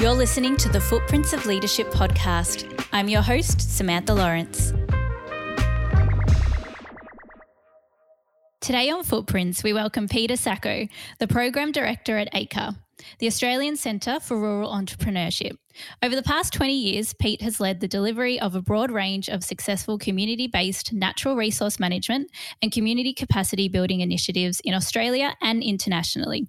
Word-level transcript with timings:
You're 0.00 0.14
listening 0.14 0.56
to 0.56 0.70
the 0.70 0.80
Footprints 0.80 1.34
of 1.34 1.44
Leadership 1.44 1.90
podcast. 1.90 2.86
I'm 2.90 3.10
your 3.10 3.20
host, 3.20 3.60
Samantha 3.60 4.14
Lawrence. 4.14 4.72
Today 8.62 8.88
on 8.88 9.04
Footprints, 9.04 9.62
we 9.62 9.74
welcome 9.74 10.08
Peter 10.08 10.36
Sacco, 10.36 10.88
the 11.18 11.28
Program 11.28 11.70
Director 11.70 12.16
at 12.16 12.34
ACRE, 12.34 12.76
the 13.18 13.26
Australian 13.26 13.76
Centre 13.76 14.20
for 14.20 14.38
Rural 14.38 14.70
Entrepreneurship. 14.70 15.56
Over 16.02 16.16
the 16.16 16.22
past 16.22 16.52
20 16.52 16.72
years, 16.72 17.14
Pete 17.14 17.42
has 17.42 17.60
led 17.60 17.80
the 17.80 17.88
delivery 17.88 18.40
of 18.40 18.54
a 18.54 18.62
broad 18.62 18.90
range 18.90 19.28
of 19.28 19.44
successful 19.44 19.98
community 19.98 20.46
based 20.46 20.92
natural 20.92 21.36
resource 21.36 21.78
management 21.78 22.30
and 22.60 22.72
community 22.72 23.12
capacity 23.12 23.68
building 23.68 24.00
initiatives 24.00 24.60
in 24.64 24.74
Australia 24.74 25.34
and 25.40 25.62
internationally. 25.62 26.48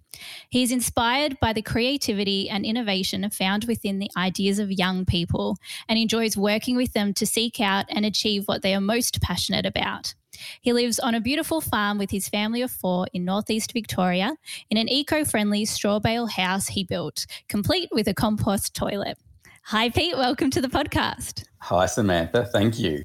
He 0.50 0.64
is 0.64 0.72
inspired 0.72 1.38
by 1.40 1.54
the 1.54 1.62
creativity 1.62 2.50
and 2.50 2.66
innovation 2.66 3.30
found 3.30 3.66
within 3.66 4.00
the 4.00 4.10
ideas 4.18 4.60
of 4.60 4.72
young 4.72 5.06
people 5.06 5.58
and 5.88 6.00
enjoys 6.00 6.36
working 6.36 6.76
with 6.76 6.94
them 6.94 7.14
to 7.14 7.26
seek 7.26 7.60
out 7.60 7.86
and 7.90 8.06
achieve 8.06 8.44
what 8.46 8.62
they 8.62 8.74
are 8.74 8.82
most 8.82 9.22
passionate 9.22 9.66
about. 9.66 10.16
He 10.62 10.74
lives 10.74 11.00
on 11.00 11.16
a 11.16 11.22
beautiful 11.22 11.62
farm 11.62 11.98
with 11.98 12.12
his 12.12 12.30
family 12.30 12.62
of 12.62 12.72
four 12.72 13.08
in 13.14 13.26
northeast 13.26 13.74
Victoria 13.74 14.36
in 14.70 14.78
an 14.78 14.90
eco 14.90 15.24
friendly 15.26 15.66
straw 15.66 16.00
bale 16.00 16.28
house 16.28 16.68
he 16.68 16.84
built, 16.84 17.26
complete 17.48 17.90
with 17.92 18.08
a 18.08 18.14
compost 18.14 18.74
toilet. 18.76 19.18
Hi, 19.66 19.90
Pete. 19.90 20.18
Welcome 20.18 20.50
to 20.52 20.62
the 20.62 20.68
podcast. 20.68 21.46
Hi, 21.60 21.86
Samantha. 21.86 22.46
Thank 22.46 22.80
you. 22.80 23.04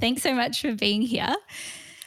Thanks 0.00 0.22
so 0.22 0.34
much 0.34 0.60
for 0.60 0.74
being 0.74 1.02
here. 1.02 1.34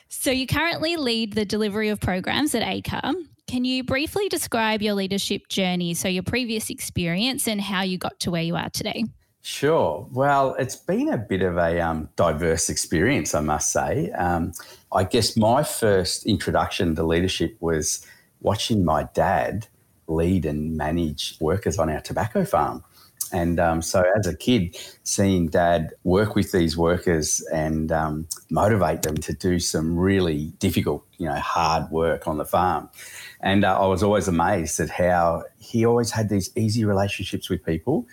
So, 0.09 0.31
you 0.31 0.47
currently 0.47 0.95
lead 0.95 1.33
the 1.33 1.45
delivery 1.45 1.89
of 1.89 1.99
programs 1.99 2.55
at 2.55 2.63
ACRE. 2.63 3.13
Can 3.47 3.63
you 3.63 3.83
briefly 3.83 4.27
describe 4.27 4.81
your 4.81 4.95
leadership 4.95 5.47
journey, 5.49 5.93
so 5.93 6.07
your 6.07 6.23
previous 6.23 6.69
experience 6.69 7.47
and 7.47 7.61
how 7.61 7.83
you 7.83 7.97
got 7.97 8.19
to 8.21 8.31
where 8.31 8.41
you 8.41 8.55
are 8.55 8.69
today? 8.69 9.05
Sure. 9.47 10.07
Well, 10.11 10.55
it's 10.55 10.75
been 10.75 11.07
a 11.13 11.19
bit 11.19 11.43
of 11.43 11.55
a 11.55 11.79
um, 11.79 12.09
diverse 12.15 12.67
experience, 12.67 13.35
I 13.35 13.41
must 13.41 13.71
say. 13.71 14.09
Um, 14.13 14.53
I 14.91 15.03
guess 15.03 15.37
my 15.37 15.61
first 15.61 16.25
introduction 16.25 16.95
to 16.95 17.03
leadership 17.03 17.55
was 17.59 18.03
watching 18.41 18.83
my 18.83 19.07
dad 19.13 19.67
lead 20.07 20.47
and 20.47 20.75
manage 20.75 21.37
workers 21.39 21.77
on 21.77 21.91
our 21.91 22.01
tobacco 22.01 22.43
farm. 22.43 22.83
And 23.31 23.59
um, 23.59 23.83
so, 23.83 24.03
as 24.17 24.25
a 24.25 24.35
kid, 24.35 24.77
seeing 25.03 25.47
dad 25.49 25.93
work 26.03 26.33
with 26.33 26.51
these 26.51 26.75
workers 26.75 27.45
and 27.53 27.91
um, 27.91 28.27
motivate 28.49 29.03
them 29.03 29.15
to 29.17 29.33
do 29.33 29.59
some 29.59 29.95
really 29.95 30.53
difficult, 30.57 31.05
you 31.19 31.27
know, 31.27 31.35
hard 31.35 31.91
work 31.91 32.27
on 32.27 32.39
the 32.39 32.45
farm. 32.45 32.89
And 33.41 33.63
uh, 33.63 33.79
I 33.79 33.85
was 33.85 34.01
always 34.01 34.27
amazed 34.27 34.79
at 34.79 34.89
how 34.89 35.43
he 35.59 35.85
always 35.85 36.09
had 36.09 36.29
these 36.29 36.49
easy 36.55 36.83
relationships 36.83 37.47
with 37.47 37.63
people 37.63 38.07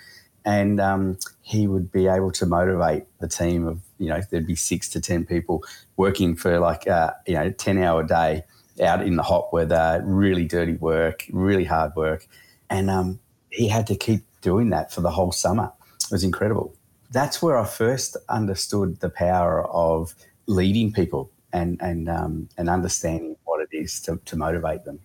and 0.44 0.80
um, 0.80 1.18
he 1.42 1.66
would 1.66 1.92
be 1.92 2.06
able 2.06 2.30
to 2.32 2.46
motivate 2.46 3.04
the 3.20 3.28
team 3.28 3.66
of 3.66 3.80
you 3.98 4.08
know 4.08 4.20
there'd 4.30 4.46
be 4.46 4.56
six 4.56 4.88
to 4.90 5.00
ten 5.00 5.24
people 5.24 5.64
working 5.96 6.34
for 6.36 6.58
like 6.58 6.88
uh, 6.88 7.12
you 7.26 7.34
know 7.34 7.50
ten 7.50 7.78
hour 7.78 8.02
day 8.02 8.44
out 8.82 9.02
in 9.06 9.16
the 9.16 9.22
hot 9.22 9.52
weather, 9.52 10.02
really 10.04 10.46
dirty 10.46 10.74
work, 10.74 11.26
really 11.30 11.64
hard 11.64 11.94
work, 11.94 12.26
and 12.70 12.90
um, 12.90 13.20
he 13.50 13.68
had 13.68 13.86
to 13.86 13.94
keep 13.94 14.22
doing 14.40 14.70
that 14.70 14.92
for 14.92 15.00
the 15.00 15.10
whole 15.10 15.32
summer. 15.32 15.70
It 16.04 16.10
was 16.10 16.24
incredible. 16.24 16.74
That's 17.10 17.42
where 17.42 17.58
I 17.58 17.66
first 17.66 18.16
understood 18.28 19.00
the 19.00 19.10
power 19.10 19.66
of 19.68 20.14
leading 20.46 20.92
people 20.92 21.30
and 21.52 21.80
and 21.80 22.08
um, 22.08 22.48
and 22.56 22.68
understanding 22.68 23.36
what 23.44 23.60
it 23.60 23.68
is 23.72 24.00
to, 24.02 24.20
to 24.24 24.36
motivate 24.36 24.84
them. 24.84 25.00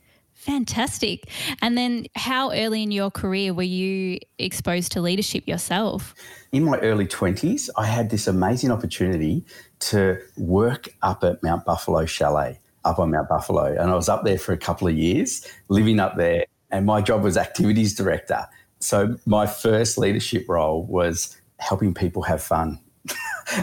Fantastic. 0.47 1.29
And 1.61 1.77
then, 1.77 2.05
how 2.15 2.53
early 2.53 2.81
in 2.81 2.89
your 2.89 3.11
career 3.11 3.53
were 3.53 3.63
you 3.63 4.17
exposed 4.39 4.93
to 4.93 5.02
leadership 5.02 5.45
yourself? 5.45 6.15
In 6.53 6.63
my 6.63 6.80
early 6.80 7.05
20s, 7.05 7.69
I 7.75 7.85
had 7.85 8.09
this 8.09 8.27
amazing 8.27 8.71
opportunity 8.71 9.43
to 9.80 10.17
work 10.37 10.87
up 11.02 11.25
at 11.25 11.43
Mount 11.43 11.65
Buffalo 11.65 12.05
Chalet, 12.05 12.61
up 12.86 12.97
on 12.97 13.11
Mount 13.11 13.27
Buffalo. 13.27 13.65
And 13.65 13.91
I 13.91 13.95
was 13.95 14.07
up 14.07 14.23
there 14.23 14.39
for 14.39 14.53
a 14.53 14.57
couple 14.57 14.87
of 14.87 14.95
years, 14.95 15.45
living 15.67 15.99
up 15.99 16.15
there. 16.15 16.45
And 16.71 16.86
my 16.86 17.02
job 17.02 17.23
was 17.23 17.36
activities 17.36 17.93
director. 17.93 18.47
So, 18.80 19.17
my 19.25 19.47
first 19.47 19.97
leadership 19.97 20.45
role 20.47 20.86
was 20.86 21.36
helping 21.59 21.93
people 21.93 22.21
have 22.21 22.41
fun 22.41 22.80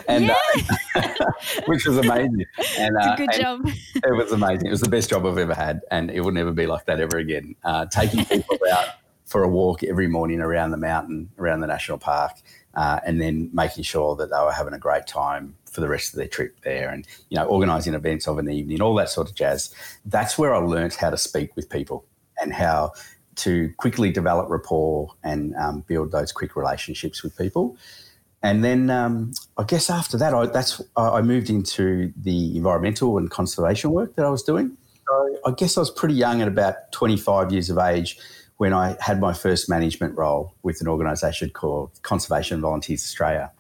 and 0.09 0.31
uh, 0.31 0.35
which 1.67 1.87
was 1.87 1.99
amazing. 1.99 2.45
And 2.79 2.97
uh, 2.97 3.17
good 3.17 3.33
job. 3.33 3.63
it 3.67 4.17
was 4.17 4.33
amazing. 4.33 4.67
It 4.67 4.71
was 4.71 4.81
the 4.81 4.89
best 4.89 5.11
job 5.11 5.27
I've 5.27 5.39
ever 5.39 5.55
had, 5.55 5.81
and 5.91 6.11
it 6.11 6.21
will 6.21 6.33
never 6.33 6.53
be 6.53 6.67
like 6.67 6.87
that 6.87 7.01
ever 7.01 7.19
again. 7.19 7.57
Uh, 7.65 7.87
taking 7.87 8.25
people 8.27 8.59
out 8.73 8.87
for 9.25 9.43
a 9.43 9.49
walk 9.49 9.83
every 9.83 10.07
morning 10.07 10.41
around 10.41 10.71
the 10.71 10.77
mountain, 10.77 11.31
around 11.39 11.61
the 11.61 11.67
national 11.67 11.99
park, 11.99 12.33
uh, 12.75 13.01
and 13.07 13.21
then 13.21 13.51
making 13.53 13.85
sure 13.85 14.17
that 14.17 14.31
they 14.31 14.39
were 14.39 14.53
having 14.53 14.75
a 14.75 14.79
great 14.79 15.07
time 15.07 15.57
for 15.71 15.81
the 15.81 15.89
rest 15.89 16.13
of 16.13 16.19
their 16.19 16.29
trip 16.29 16.57
there, 16.63 16.91
and 16.91 17.07
you 17.29 17.37
know, 17.37 17.47
organising 17.47 17.95
events 17.95 18.27
of 18.29 18.39
an 18.39 18.49
evening, 18.51 18.81
all 18.81 18.95
that 18.95 19.09
sort 19.09 19.29
of 19.29 19.35
jazz. 19.35 19.75
That's 20.05 20.39
where 20.39 20.55
I 20.55 20.59
learnt 20.59 20.95
how 20.95 21.11
to 21.11 21.17
speak 21.17 21.57
with 21.57 21.69
people 21.69 22.05
and 22.41 22.53
how 22.53 22.93
to 23.37 23.73
quickly 23.77 24.11
develop 24.11 24.49
rapport 24.49 25.13
and 25.23 25.55
um, 25.57 25.81
build 25.87 26.13
those 26.13 26.33
quick 26.33 26.57
relationships 26.57 27.23
with 27.23 27.37
people. 27.37 27.77
And 28.45 28.63
then 28.63 28.91
um, 28.91 29.33
I 29.57 29.65
guess 29.65 29.89
after 29.89 30.19
that, 30.19 30.35
I, 30.35 30.45
that's 30.45 30.81
I 30.99 31.23
moved 31.23 31.49
into 31.49 32.13
the 32.15 32.55
environmental 32.59 33.17
and 33.17 33.31
conservation 33.31 33.91
work 33.91 34.17
that 34.17 34.27
I 34.27 34.29
was 34.29 34.43
doing. 34.43 34.77
So 35.09 35.37
I 35.47 35.51
guess 35.53 35.79
I 35.79 35.81
was 35.81 35.91
pretty 35.91 36.15
young 36.15 36.43
at 36.43 36.49
about 36.49 36.93
25 36.93 37.53
years 37.53 37.71
of 37.71 37.79
age 37.79 38.19
when 38.59 38.75
I 38.75 38.99
had 39.01 39.19
my 39.19 39.33
first 39.33 39.71
management 39.71 40.19
role 40.19 40.55
with 40.63 40.83
an 40.83 40.89
organisation 40.89 41.49
called 41.51 41.99
Conservation 42.03 42.61
Volunteers 42.61 43.03
Australia. 43.03 43.51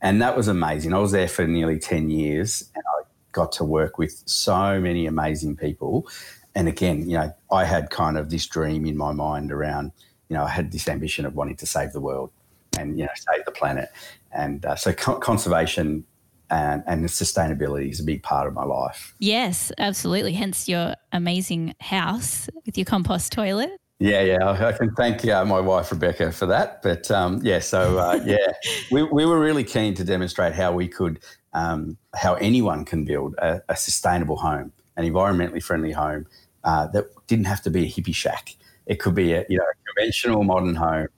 And 0.00 0.22
that 0.22 0.36
was 0.36 0.46
amazing. 0.46 0.94
I 0.94 0.98
was 0.98 1.10
there 1.10 1.28
for 1.28 1.44
nearly 1.44 1.80
10 1.80 2.08
years 2.08 2.70
and 2.72 2.84
I 2.96 3.02
got 3.32 3.50
to 3.52 3.64
work 3.64 3.98
with 3.98 4.22
so 4.26 4.80
many 4.80 5.06
amazing 5.06 5.56
people. 5.56 6.08
And 6.54 6.68
again, 6.68 7.10
you 7.10 7.18
know, 7.18 7.34
I 7.50 7.64
had 7.64 7.90
kind 7.90 8.16
of 8.16 8.30
this 8.30 8.46
dream 8.46 8.86
in 8.86 8.96
my 8.96 9.10
mind 9.10 9.50
around, 9.50 9.90
you 10.28 10.36
know, 10.36 10.44
I 10.44 10.50
had 10.50 10.70
this 10.70 10.86
ambition 10.86 11.26
of 11.26 11.34
wanting 11.34 11.56
to 11.56 11.66
save 11.66 11.92
the 11.92 12.00
world 12.00 12.30
and 12.78 12.98
you 12.98 13.04
know 13.04 13.12
save 13.14 13.44
the 13.44 13.52
planet. 13.52 13.88
And 14.32 14.64
uh, 14.64 14.76
so 14.76 14.92
co- 14.92 15.18
conservation 15.18 16.04
and, 16.50 16.82
and 16.86 17.04
sustainability 17.04 17.90
is 17.90 18.00
a 18.00 18.04
big 18.04 18.22
part 18.22 18.46
of 18.46 18.54
my 18.54 18.64
life. 18.64 19.14
Yes, 19.18 19.72
absolutely. 19.78 20.32
Hence 20.32 20.68
your 20.68 20.94
amazing 21.12 21.74
house 21.80 22.48
with 22.66 22.76
your 22.76 22.84
compost 22.84 23.32
toilet. 23.32 23.70
Yeah, 24.00 24.22
yeah, 24.22 24.50
I 24.50 24.72
can 24.72 24.94
thank 24.94 25.26
uh, 25.26 25.44
my 25.44 25.60
wife 25.60 25.90
Rebecca 25.90 26.32
for 26.32 26.46
that. 26.46 26.82
But 26.82 27.10
um, 27.10 27.40
yeah, 27.42 27.60
so 27.60 27.98
uh, 27.98 28.20
yeah, 28.26 28.52
we, 28.90 29.02
we 29.04 29.24
were 29.24 29.38
really 29.38 29.64
keen 29.64 29.94
to 29.94 30.04
demonstrate 30.04 30.52
how 30.52 30.72
we 30.72 30.88
could, 30.88 31.20
um, 31.52 31.96
how 32.14 32.34
anyone 32.34 32.84
can 32.84 33.04
build 33.04 33.34
a, 33.38 33.62
a, 33.68 33.76
sustainable 33.76 34.36
home, 34.36 34.72
an 34.96 35.10
environmentally 35.10 35.62
friendly 35.62 35.92
home 35.92 36.26
uh, 36.64 36.88
that 36.88 37.06
didn't 37.28 37.46
have 37.46 37.62
to 37.62 37.70
be 37.70 37.84
a 37.84 37.88
hippie 37.88 38.14
shack. 38.14 38.56
It 38.86 38.96
could 38.96 39.14
be 39.14 39.32
a 39.32 39.46
you 39.48 39.58
know 39.58 39.64
a 39.64 39.94
conventional 39.94 40.42
modern 40.42 40.74
home 40.74 41.08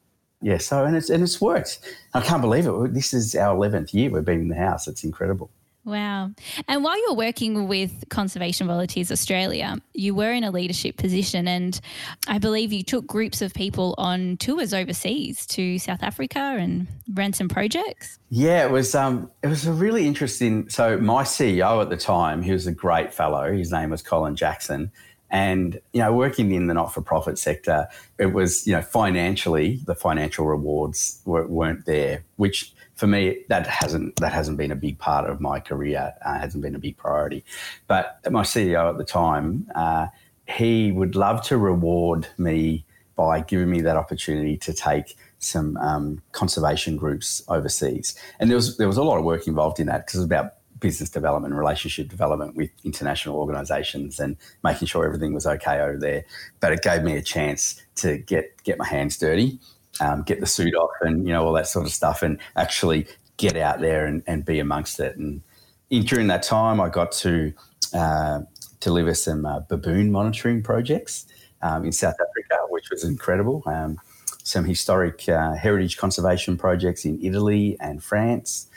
yeah, 0.42 0.58
so 0.58 0.84
and 0.84 0.97
it's 0.97 1.10
and 1.10 1.22
it's 1.22 1.41
worked. 1.41 1.80
I 2.14 2.20
can't 2.20 2.42
believe 2.42 2.66
it. 2.66 2.94
This 2.94 3.14
is 3.14 3.34
our 3.34 3.54
eleventh 3.54 3.94
year 3.94 4.10
we've 4.10 4.24
been 4.24 4.41
in 4.42 4.48
the 4.48 4.56
house. 4.56 4.86
It's 4.86 5.04
incredible. 5.04 5.50
Wow. 5.86 6.32
And 6.66 6.82
while 6.82 7.00
you're 7.00 7.14
working 7.14 7.69
with 7.69 8.08
Conservation 8.08 8.66
Volunteers 8.66 9.12
Australia, 9.12 9.76
you 9.94 10.16
were 10.16 10.32
in 10.32 10.42
a 10.42 10.50
leadership 10.50 10.96
position 10.96 11.46
and 11.46 11.80
I 12.26 12.38
believe 12.38 12.72
you 12.72 12.82
took 12.82 13.06
groups 13.06 13.41
of 13.41 13.54
people 13.54 13.94
on 13.96 14.36
tours 14.38 14.75
overseas 14.75 15.46
to 15.46 15.78
South 15.78 16.02
Africa 16.02 16.41
and 16.41 16.88
ran 17.14 17.32
some 17.32 17.48
projects. 17.48 18.19
Yeah, 18.30 18.66
it 18.66 18.72
was 18.72 18.96
um 18.96 19.30
it 19.44 19.46
was 19.46 19.64
a 19.64 19.72
really 19.72 20.08
interesting 20.08 20.69
so 20.69 20.98
my 20.98 21.22
CEO 21.22 21.80
at 21.80 21.88
the 21.88 21.96
time, 21.96 22.42
he 22.42 22.50
was 22.50 22.66
a 22.66 22.72
great 22.72 23.14
fellow. 23.14 23.52
His 23.52 23.70
name 23.70 23.90
was 23.90 24.02
Colin 24.02 24.34
Jackson. 24.34 24.90
And, 25.31 25.81
you 25.93 26.00
know, 26.00 26.12
working 26.12 26.52
in 26.52 26.67
the 26.69 26.75
not 26.75 26.94
for 26.94 27.02
profit 27.02 27.38
sector, 27.38 27.88
it 28.19 28.26
was, 28.26 28.67
you 28.67 28.73
know, 28.75 28.82
financially, 28.82 29.81
the 29.84 29.94
financial 29.94 30.46
rewards 30.46 31.20
were, 31.25 31.46
not 31.49 31.84
there, 31.84 32.25
which 32.37 32.73
for 32.94 33.06
me, 33.06 33.44
that 33.49 33.67
hasn't 33.67 34.17
that 34.17 34.32
hasn't 34.32 34.56
been 34.56 34.73
a 34.73 34.76
big 34.76 34.99
part 34.99 35.28
of 35.28 35.40
my 35.40 35.61
career, 35.61 36.14
uh, 36.25 36.38
hasn't 36.38 36.62
been 36.62 36.75
a 36.75 36.78
big 36.78 36.96
priority. 36.96 37.44
But 37.87 38.20
my 38.31 38.43
CEO 38.43 38.88
at 38.88 38.99
the 38.99 39.05
time, 39.05 39.70
uh, 39.75 40.06
he 40.49 40.93
would 40.93 41.14
love 41.14 41.43
to 41.49 41.58
reward 41.58 42.26
me 42.38 42.84
by 43.14 43.40
giving 43.40 43.70
me 43.70 43.81
that 43.81 43.96
opportunity 43.96 44.56
to 44.58 44.73
take 44.73 45.17
some 45.38 45.76
um, 45.78 46.23
conservation 46.32 46.96
groups 46.96 47.43
overseas. 47.49 48.14
And 48.38 48.50
there 48.50 48.56
was 48.56 48.76
there 48.78 48.87
was 48.87 48.96
a 48.96 49.02
lot 49.02 49.19
of 49.19 49.25
work 49.25 49.46
involved 49.46 49.81
in 49.81 49.87
that 49.87 50.06
because 50.06 50.17
it 50.17 50.19
was 50.19 50.26
about 50.26 50.55
business 50.81 51.11
development, 51.11 51.55
relationship 51.55 52.08
development 52.08 52.56
with 52.56 52.70
international 52.84 53.37
organisations, 53.37 54.19
and 54.20 54.37
making 54.62 54.88
sure 54.88 55.05
everything 55.05 55.34
was 55.34 55.46
okay 55.46 55.81
over 55.81 55.99
there. 55.99 56.25
But 56.61 56.73
it 56.73 56.82
gave 56.82 57.02
me 57.02 57.17
a 57.17 57.23
chance 57.23 57.82
to 57.96 58.19
get 58.19 58.62
get 58.64 58.78
my 58.78 58.87
hands 58.87 59.17
dirty, 59.17 59.58
um, 60.00 60.23
get 60.23 60.40
the 60.40 60.46
suit 60.46 60.75
off, 60.75 60.90
and 61.00 61.26
you 61.26 61.32
know 61.32 61.44
all 61.44 61.52
that 61.55 61.67
sort 61.67 61.87
of 61.87 61.93
stuff, 61.93 62.23
and 62.23 62.38
actually 62.56 63.06
get 63.37 63.56
out 63.56 63.81
there 63.81 64.06
and, 64.06 64.23
and 64.26 64.44
be 64.44 64.58
amongst 64.58 64.99
it. 65.00 65.17
And 65.17 65.43
in, 65.90 66.02
during 66.05 66.26
that 66.28 66.43
time, 66.43 66.81
I 66.81 66.88
got 66.88 67.12
to 67.12 67.52
uh, 67.94 68.40
deliver 68.81 69.14
some 69.14 69.44
uh, 69.44 69.61
baboon 69.61 70.11
monitoring 70.11 70.62
projects 70.62 71.26
um, 71.62 71.84
in 71.84 71.93
South 71.93 72.14
Africa, 72.14 72.62
which 72.69 72.90
was 72.90 73.05
incredible. 73.05 73.62
Um, 73.67 73.99
some 74.43 74.64
historic 74.64 75.28
uh, 75.28 75.55
heritage 75.55 75.96
conservation 75.96 76.56
projects 76.56 77.05
in 77.05 77.19
Italy 77.23 77.76
and 77.81 78.02
France. 78.02 78.69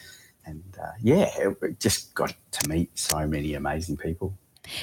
And 0.50 0.78
uh, 0.82 0.92
yeah, 1.02 1.30
it 1.38 1.80
just 1.80 2.14
got 2.16 2.34
to 2.52 2.70
meet 2.70 2.98
so 2.98 3.28
many 3.28 3.54
amazing 3.54 3.98
people. 3.98 4.38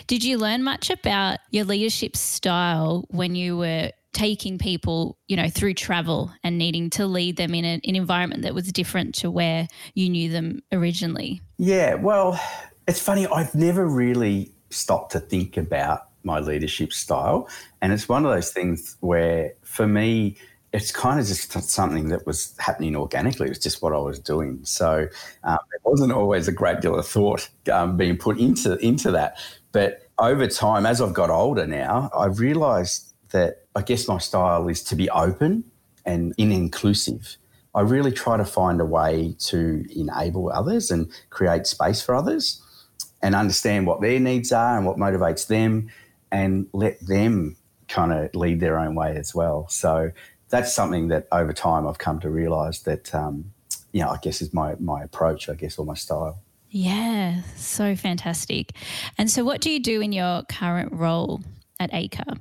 Did 0.07 0.25
you 0.25 0.39
learn 0.39 0.63
much 0.63 0.91
about 0.91 1.39
your 1.51 1.65
leadership 1.65 2.17
style 2.17 3.05
when 3.09 3.35
you 3.35 3.57
were 3.57 3.93
taking 4.13 4.59
people, 4.59 5.19
you 5.29 5.37
know, 5.37 5.49
through 5.49 5.75
travel 5.75 6.33
and 6.43 6.57
needing 6.57 6.89
to 6.91 7.07
lead 7.07 7.37
them 7.37 7.55
in 7.55 7.65
a, 7.65 7.81
an 7.85 7.97
environment 7.97 8.43
that 8.43 8.55
was 8.55 8.73
different 8.73 9.15
to 9.17 9.31
where 9.31 9.69
you 9.95 10.09
knew 10.09 10.31
them 10.31 10.63
originally? 10.73 11.43
Yeah, 11.59 11.95
well, 11.95 12.41
it's 12.89 13.01
funny. 13.01 13.27
I've 13.27 13.55
never 13.55 13.87
really 13.87 14.53
stopped 14.71 15.13
to 15.13 15.21
think 15.21 15.57
about 15.57 16.09
my 16.23 16.41
leadership 16.41 16.93
style. 16.93 17.49
And 17.83 17.93
it's 17.93 18.09
one 18.09 18.25
of 18.25 18.33
those 18.33 18.51
things 18.53 18.97
where, 19.01 19.53
for 19.63 19.87
me, 19.87 20.37
it's 20.73 20.91
kind 20.91 21.19
of 21.19 21.27
just 21.27 21.53
something 21.71 22.09
that 22.09 22.27
was 22.27 22.55
happening 22.59 22.97
organically. 22.97 23.47
It 23.47 23.51
was 23.51 23.59
just 23.59 23.81
what 23.83 23.93
I 23.93 23.99
was 23.99 24.19
doing. 24.19 24.61
So 24.65 25.09
um, 25.45 25.59
it 25.75 25.81
wasn't 25.85 26.13
always 26.13 26.49
a 26.49 26.53
great 26.53 26.81
deal 26.81 26.99
of 26.99 27.07
thought 27.07 27.49
um, 27.73 27.97
being 27.97 28.17
put 28.17 28.39
into 28.39 28.77
into 28.79 29.11
that. 29.13 29.39
But 29.73 30.09
over 30.19 30.47
time, 30.47 30.87
as 30.87 31.01
I've 31.01 31.15
got 31.15 31.31
older 31.31 31.67
now, 31.67 32.11
I've 32.17 32.41
realised 32.41 33.15
that 33.31 33.65
I 33.75 33.83
guess 33.83 34.09
my 34.09 34.19
style 34.19 34.69
is 34.69 34.83
to 34.85 34.97
be 34.97 35.11
open 35.11 35.65
and 36.05 36.35
inclusive. 36.39 37.37
I 37.75 37.83
really 37.83 38.13
try 38.13 38.37
to 38.39 38.45
find 38.45 38.81
a 38.81 38.87
way 38.87 39.35
to 39.39 39.85
enable 39.95 40.51
others 40.51 40.91
and 40.91 41.11
create 41.31 41.67
space 41.67 42.01
for 42.01 42.15
others 42.15 42.63
and 43.23 43.35
understand 43.35 43.87
what 43.87 44.01
their 44.01 44.19
needs 44.19 44.53
are 44.53 44.79
and 44.79 44.87
what 44.87 44.97
motivates 44.97 45.47
them 45.47 45.91
and 46.33 46.69
let 46.73 46.99
them 47.07 47.57
kind 47.89 48.13
of 48.13 48.35
lead 48.35 48.61
their 48.61 48.79
own 48.79 48.95
way 48.95 49.17
as 49.17 49.35
well. 49.35 49.69
So 49.69 50.11
that's 50.49 50.73
something 50.73 51.09
that 51.09 51.27
over 51.33 51.53
time 51.53 51.87
I've 51.87 51.99
come 51.99 52.21
to 52.21 52.31
realise 52.31 52.81
that, 52.81 53.15
um, 53.15 53.53
you 53.93 54.01
know, 54.01 54.11
I 54.11 54.19
guess 54.23 54.41
is 54.41 54.53
my, 54.53 54.75
my 54.79 55.03
approach, 55.03 55.49
I 55.49 55.55
guess, 55.55 55.79
or 55.79 55.87
my 55.87 55.95
style. 55.95 56.41
Yeah, 56.71 57.43
so 57.57 57.97
fantastic. 57.97 58.73
And 59.17 59.31
so, 59.31 59.45
what 59.45 59.61
do 59.61 59.71
you 59.71 59.81
do 59.81 60.01
in 60.01 60.13
your 60.13 60.43
current 60.43 60.93
role 60.93 61.41
at 61.81 61.91
ACRE? 61.93 62.35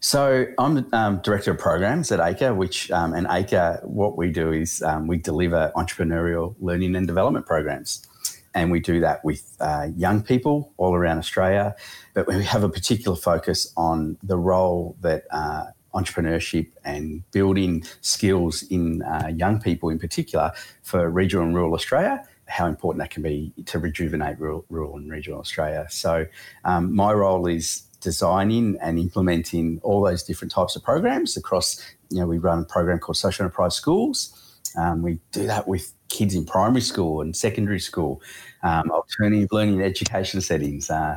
So 0.00 0.46
I'm 0.58 0.86
um, 0.92 1.20
director 1.22 1.50
of 1.50 1.58
programs 1.58 2.12
at 2.12 2.20
ACRE, 2.20 2.54
which 2.54 2.90
um, 2.90 3.12
and 3.12 3.26
ACRE, 3.26 3.80
what 3.82 4.16
we 4.16 4.30
do 4.30 4.52
is 4.52 4.82
um, 4.82 5.06
we 5.06 5.18
deliver 5.18 5.72
entrepreneurial 5.76 6.54
learning 6.60 6.94
and 6.96 7.06
development 7.06 7.46
programs, 7.46 8.06
and 8.54 8.70
we 8.70 8.80
do 8.80 9.00
that 9.00 9.24
with 9.24 9.56
uh, 9.60 9.88
young 9.96 10.22
people 10.22 10.72
all 10.76 10.94
around 10.94 11.18
Australia. 11.18 11.74
But 12.14 12.28
we 12.28 12.44
have 12.44 12.62
a 12.62 12.68
particular 12.68 13.16
focus 13.16 13.72
on 13.76 14.16
the 14.22 14.38
role 14.38 14.96
that 15.00 15.24
uh, 15.30 15.66
entrepreneurship 15.96 16.68
and 16.84 17.28
building 17.32 17.82
skills 18.02 18.62
in 18.64 19.02
uh, 19.02 19.32
young 19.34 19.60
people 19.60 19.88
in 19.88 19.98
particular 19.98 20.52
for 20.82 21.08
regional 21.10 21.44
and 21.44 21.54
rural 21.54 21.74
Australia, 21.74 22.22
how 22.46 22.66
important 22.66 23.00
that 23.00 23.10
can 23.10 23.22
be 23.22 23.52
to 23.64 23.78
rejuvenate 23.78 24.38
rural, 24.38 24.64
rural 24.68 24.96
and 24.96 25.10
regional 25.10 25.40
Australia. 25.40 25.86
So, 25.90 26.26
um, 26.64 26.94
my 26.94 27.12
role 27.12 27.46
is 27.46 27.82
designing 28.00 28.76
and 28.80 28.98
implementing 28.98 29.80
all 29.82 30.02
those 30.02 30.22
different 30.22 30.52
types 30.52 30.76
of 30.76 30.82
programs 30.84 31.36
across, 31.36 31.82
you 32.10 32.20
know, 32.20 32.26
we 32.26 32.38
run 32.38 32.60
a 32.60 32.64
program 32.64 32.98
called 32.98 33.16
Social 33.16 33.44
Enterprise 33.44 33.74
Schools. 33.74 34.60
Um, 34.76 35.02
we 35.02 35.18
do 35.32 35.46
that 35.46 35.66
with 35.66 35.92
kids 36.08 36.34
in 36.34 36.44
primary 36.44 36.82
school 36.82 37.20
and 37.20 37.34
secondary 37.34 37.80
school, 37.80 38.22
um, 38.62 38.90
alternative 38.90 39.48
learning 39.50 39.74
and 39.76 39.82
education 39.82 40.40
settings. 40.40 40.90
Uh, 40.90 41.16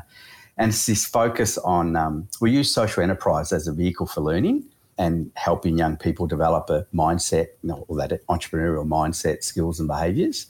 and 0.60 0.72
it's 0.72 0.86
this 0.86 1.06
focus 1.06 1.58
on, 1.60 1.96
um, 1.96 2.28
we 2.42 2.52
use 2.52 2.72
social 2.72 3.02
enterprise 3.02 3.54
as 3.54 3.68
a 3.68 3.74
vehicle 3.74 4.06
for 4.06 4.20
learning 4.20 4.66
and 4.98 5.32
helping 5.36 5.78
young 5.78 5.96
people 5.96 6.28
develop 6.28 6.70
a 6.70 6.86
mindset, 6.94 7.48
you 7.64 7.70
know, 7.70 7.86
or 7.88 7.96
that 7.96 8.12
entrepreneurial 8.28 8.86
mindset, 8.86 9.42
skills, 9.42 9.80
and 9.80 9.88
behaviours 9.88 10.48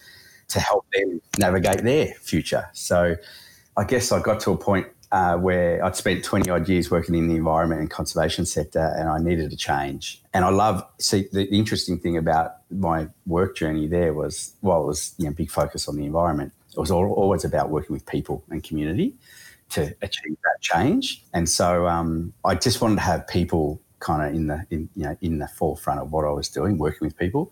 to 0.48 0.60
help 0.60 0.88
them 0.94 1.22
navigate 1.38 1.84
their 1.84 2.08
future. 2.16 2.68
So 2.74 3.16
I 3.78 3.84
guess 3.84 4.12
I 4.12 4.20
got 4.20 4.40
to 4.42 4.52
a 4.52 4.58
point 4.58 4.88
uh, 5.12 5.38
where 5.38 5.86
I'd 5.86 5.96
spent 5.96 6.24
20 6.24 6.50
odd 6.50 6.68
years 6.68 6.90
working 6.90 7.14
in 7.14 7.28
the 7.28 7.36
environment 7.36 7.80
and 7.80 7.90
conservation 7.90 8.48
sector 8.48 8.96
and 8.98 9.08
I 9.08 9.20
needed 9.20 9.54
a 9.54 9.56
change. 9.56 10.24
And 10.34 10.44
I 10.44 10.50
love, 10.50 10.84
see, 10.98 11.28
the 11.32 11.46
interesting 11.54 12.00
thing 12.00 12.18
about 12.18 12.56
my 12.72 13.10
work 13.28 13.56
journey 13.56 13.86
there 13.86 14.16
was, 14.16 14.56
well, 14.64 14.82
it 14.82 14.88
was, 14.88 15.14
you 15.20 15.26
know, 15.26 15.34
big 15.34 15.52
focus 15.52 15.88
on 15.88 15.98
the 15.98 16.06
environment. 16.06 16.52
It 16.72 16.80
was 16.80 16.90
always 16.90 17.46
about 17.46 17.70
working 17.70 17.94
with 17.94 18.08
people 18.08 18.44
and 18.50 18.64
community 18.64 19.14
to 19.70 19.96
achieve 20.02 20.38
that 20.44 20.62
change. 20.62 21.24
And 21.34 21.48
so 21.48 21.88
um, 21.88 22.34
I 22.46 22.56
just 22.56 22.82
wanted 22.82 22.96
to 22.96 23.02
have 23.02 23.28
people 23.28 23.82
kind 24.00 24.28
of 24.28 24.34
in 24.34 24.48
the 24.48 24.66
in, 24.70 24.90
you 24.96 25.04
know 25.04 25.18
in 25.22 25.40
the 25.40 25.48
forefront 25.48 26.00
of 26.00 26.12
what 26.12 26.26
I 26.26 26.32
was 26.32 26.50
doing, 26.50 26.78
working 26.78 27.06
with 27.06 27.18
people. 27.18 27.52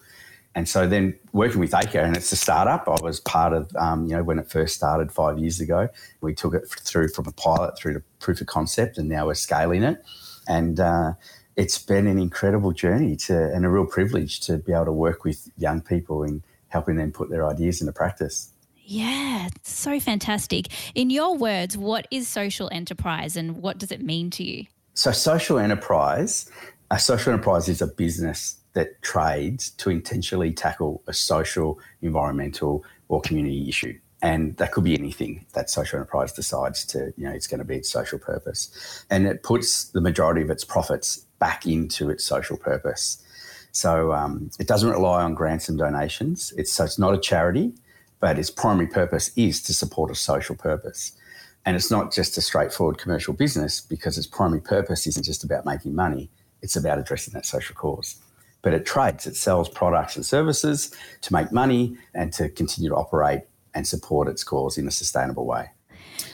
And 0.56 0.68
so 0.68 0.88
then 0.88 1.14
working 1.34 1.60
with 1.60 1.72
ACRE, 1.72 2.00
and 2.00 2.18
it's 2.18 2.32
a 2.32 2.36
startup. 2.36 2.88
I 2.88 2.98
was 3.04 3.20
part 3.20 3.54
of, 3.54 3.70
um, 3.76 4.08
you 4.08 4.16
know, 4.16 4.24
when 4.24 4.40
it 4.40 4.50
first 4.50 4.74
started 4.74 5.12
five 5.12 5.38
years 5.38 5.60
ago. 5.60 5.88
We 6.22 6.34
took 6.34 6.56
it 6.56 6.68
through 6.68 7.10
from 7.10 7.28
a 7.28 7.32
pilot 7.32 7.78
through 7.78 7.94
to 7.94 8.02
proof 8.18 8.42
of 8.42 8.48
concept, 8.48 8.98
and 8.98 9.08
now 9.08 9.28
we're 9.28 9.36
scaling 9.36 9.84
it. 9.84 10.04
And 10.48 10.80
uh, 10.80 11.14
it's 11.58 11.78
been 11.78 12.08
an 12.08 12.18
incredible 12.18 12.72
journey 12.72 13.16
to, 13.18 13.54
and 13.54 13.66
a 13.66 13.70
real 13.70 13.86
privilege 13.86 14.40
to 14.42 14.58
be 14.58 14.74
able 14.74 14.86
to 14.86 14.92
work 14.92 15.24
with 15.24 15.48
young 15.58 15.80
people 15.80 16.24
and 16.24 16.42
helping 16.70 16.96
them 16.96 17.12
put 17.12 17.30
their 17.30 17.48
ideas 17.48 17.80
into 17.80 17.94
practice. 17.94 18.52
Yeah, 18.90 19.50
so 19.64 20.00
fantastic. 20.00 20.70
In 20.96 21.10
your 21.10 21.36
words, 21.36 21.78
what 21.78 22.08
is 22.10 22.26
social 22.30 22.70
enterprise 22.72 23.36
and 23.36 23.58
what 23.58 23.78
does 23.78 23.92
it 23.92 24.02
mean 24.02 24.30
to 24.32 24.46
you? 24.46 24.66
So, 24.94 25.12
social 25.12 25.60
enterprise, 25.60 26.50
a 26.90 26.98
social 26.98 27.34
enterprise 27.34 27.68
is 27.68 27.82
a 27.82 27.88
business 27.88 28.56
that 28.72 29.02
trades 29.02 29.72
to 29.72 29.90
intentionally 29.90 30.54
tackle 30.54 31.04
a 31.06 31.14
social, 31.14 31.80
environmental, 32.02 32.86
or 33.10 33.20
community 33.20 33.68
issue. 33.68 34.00
And 34.22 34.56
that 34.56 34.72
could 34.72 34.86
be 34.86 34.98
anything 34.98 35.46
that 35.52 35.70
social 35.70 36.00
enterprise 36.00 36.32
decides 36.32 36.86
to, 36.86 37.14
you 37.18 37.26
know, 37.26 37.32
it's 37.32 37.46
going 37.46 37.60
to 37.60 37.66
be 37.66 37.76
its 37.76 37.90
social 37.90 38.20
purpose. 38.20 39.06
And 39.10 39.28
it 39.28 39.44
puts 39.44 39.90
the 39.90 40.00
majority 40.00 40.42
of 40.42 40.50
its 40.50 40.64
profits 40.64 41.26
back 41.40 41.68
into 41.68 42.10
its 42.10 42.24
social 42.24 42.56
purpose. 42.56 43.22
So 43.74 44.14
um, 44.14 44.50
it 44.62 44.68
doesn't 44.68 44.90
rely 44.90 45.24
on 45.24 45.34
grants 45.34 45.68
and 45.68 45.78
donations. 45.78 46.54
It's, 46.58 46.72
so 46.72 46.86
it's 46.86 46.98
not 46.98 47.14
a 47.14 47.20
charity, 47.20 47.74
but 48.20 48.40
its 48.40 48.50
primary 48.50 48.88
purpose 48.88 49.32
is 49.36 49.62
to 49.64 49.74
support 49.74 50.12
a 50.12 50.16
social 50.16 50.56
purpose. 50.56 51.14
And 51.66 51.76
it's 51.76 51.92
not 51.92 52.14
just 52.14 52.38
a 52.38 52.42
straightforward 52.42 52.98
commercial 52.98 53.34
business 53.34 53.82
because 53.82 54.18
its 54.18 54.28
primary 54.28 54.62
purpose 54.62 55.06
isn't 55.06 55.26
just 55.26 55.44
about 55.44 55.66
making 55.66 55.96
money, 55.96 56.30
it's 56.62 56.76
about 56.76 57.00
addressing 57.00 57.34
that 57.34 57.46
social 57.46 57.76
cause. 57.76 58.16
But 58.62 58.74
it 58.74 58.86
trades, 58.86 59.28
it 59.28 59.36
sells 59.36 59.70
products 59.70 60.16
and 60.16 60.26
services 60.26 60.96
to 61.22 61.34
make 61.34 61.52
money 61.52 61.98
and 62.14 62.34
to 62.34 62.50
continue 62.50 62.90
to 62.90 62.96
operate 62.96 63.42
and 63.76 63.86
support 63.86 64.28
its 64.28 64.44
cause 64.44 64.78
in 64.78 64.88
a 64.88 64.92
sustainable 64.92 65.46
way. 65.46 65.70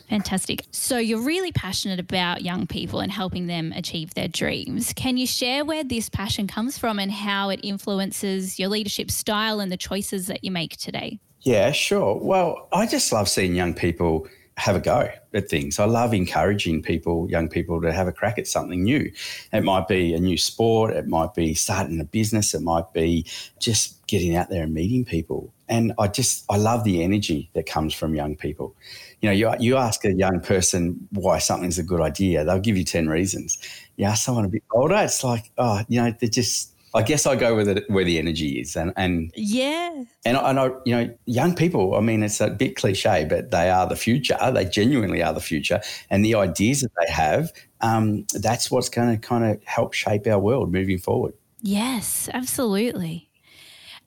Fantastic. 0.10 0.63
So, 0.72 0.98
you're 0.98 1.22
really 1.22 1.51
passionate 1.51 2.00
about 2.00 2.41
young 2.41 2.67
people 2.67 3.00
and 3.00 3.12
helping 3.12 3.48
them 3.48 3.74
achieve 3.74 4.13
their 4.13 4.27
dreams. 4.27 4.93
Can 4.93 5.17
you 5.17 5.25
share 5.25 5.65
where 5.65 5.84
this 5.84 6.10
passion 6.10 6.48
comes 6.48 6.77
from 6.77 7.00
and 7.00 7.12
how 7.12 7.50
it 7.50 7.60
influences 7.63 8.60
your 8.60 8.69
leadership 8.69 9.10
style 9.10 9.60
and 9.60 9.72
the 9.72 9.77
choices 9.77 10.27
that 10.27 10.43
you 10.43 10.51
make 10.51 10.77
today? 10.77 11.19
Yeah, 11.43 11.71
sure. 11.71 12.17
Well, 12.21 12.67
I 12.71 12.85
just 12.85 13.12
love 13.12 13.27
seeing 13.27 13.53
young 13.53 13.73
people 13.73 14.27
have 14.55 14.75
a 14.75 14.79
go 14.79 15.09
at 15.33 15.50
things. 15.50 15.79
I 15.79 15.85
love 15.85 16.13
encouraging 16.13 16.83
people, 16.83 17.29
young 17.29 17.50
people, 17.50 17.81
to 17.81 17.91
have 17.91 18.07
a 18.07 18.12
crack 18.12 18.38
at 18.38 18.47
something 18.47 18.83
new. 18.83 19.12
It 19.51 19.63
might 19.63 19.88
be 19.88 20.13
a 20.13 20.19
new 20.19 20.38
sport, 20.38 20.93
it 20.93 21.07
might 21.07 21.33
be 21.33 21.53
starting 21.55 22.00
a 22.00 22.03
business, 22.05 22.53
it 22.53 22.62
might 22.62 22.93
be 22.93 23.25
just 23.59 24.05
getting 24.07 24.35
out 24.35 24.50
there 24.50 24.63
and 24.63 24.73
meeting 24.73 25.03
people. 25.05 25.51
And 25.67 25.91
I 25.97 26.07
just, 26.07 26.45
I 26.50 26.57
love 26.57 26.83
the 26.83 27.03
energy 27.03 27.50
that 27.53 27.65
comes 27.65 27.95
from 27.95 28.13
young 28.13 28.35
people. 28.35 28.75
You 29.21 29.29
know, 29.29 29.33
you, 29.33 29.51
you 29.59 29.77
ask 29.77 30.05
a 30.05 30.13
young 30.13 30.39
person 30.39 31.07
why 31.12 31.39
something's 31.39 31.79
a 31.79 31.83
good 31.83 32.01
idea, 32.01 32.45
they'll 32.45 32.59
give 32.59 32.77
you 32.77 32.83
10 32.85 33.09
reasons. 33.09 33.57
You 33.97 34.05
ask 34.05 34.23
someone 34.23 34.45
a 34.45 34.50
bit 34.50 34.63
older, 34.71 34.95
it's 34.97 35.23
like, 35.23 35.51
oh, 35.57 35.81
you 35.89 36.00
know, 36.00 36.13
they're 36.19 36.29
just, 36.29 36.73
I 36.95 37.01
guess 37.01 37.25
I 37.25 37.35
go 37.35 37.55
with 37.55 37.67
it 37.67 37.89
where 37.89 38.03
the 38.03 38.19
energy 38.19 38.59
is, 38.59 38.75
and 38.75 38.93
and 38.95 39.31
yeah, 39.35 40.03
and 40.25 40.38
I, 40.38 40.51
know 40.51 40.79
you 40.85 40.95
know 40.95 41.13
young 41.25 41.55
people. 41.55 41.95
I 41.95 42.01
mean, 42.01 42.21
it's 42.21 42.39
a 42.39 42.50
bit 42.50 42.75
cliche, 42.75 43.25
but 43.27 43.51
they 43.51 43.69
are 43.69 43.88
the 43.88 43.95
future. 43.95 44.38
They 44.53 44.65
genuinely 44.65 45.23
are 45.23 45.33
the 45.33 45.41
future, 45.41 45.81
and 46.09 46.23
the 46.23 46.35
ideas 46.35 46.81
that 46.81 46.91
they 47.00 47.12
have, 47.12 47.51
um, 47.81 48.25
that's 48.33 48.69
what's 48.69 48.89
going 48.89 49.12
to 49.12 49.17
kind 49.17 49.43
of 49.43 49.63
help 49.63 49.93
shape 49.93 50.27
our 50.27 50.39
world 50.39 50.71
moving 50.71 51.00
forward. 51.00 51.33
Yes, 51.62 52.29
absolutely. 52.33 53.29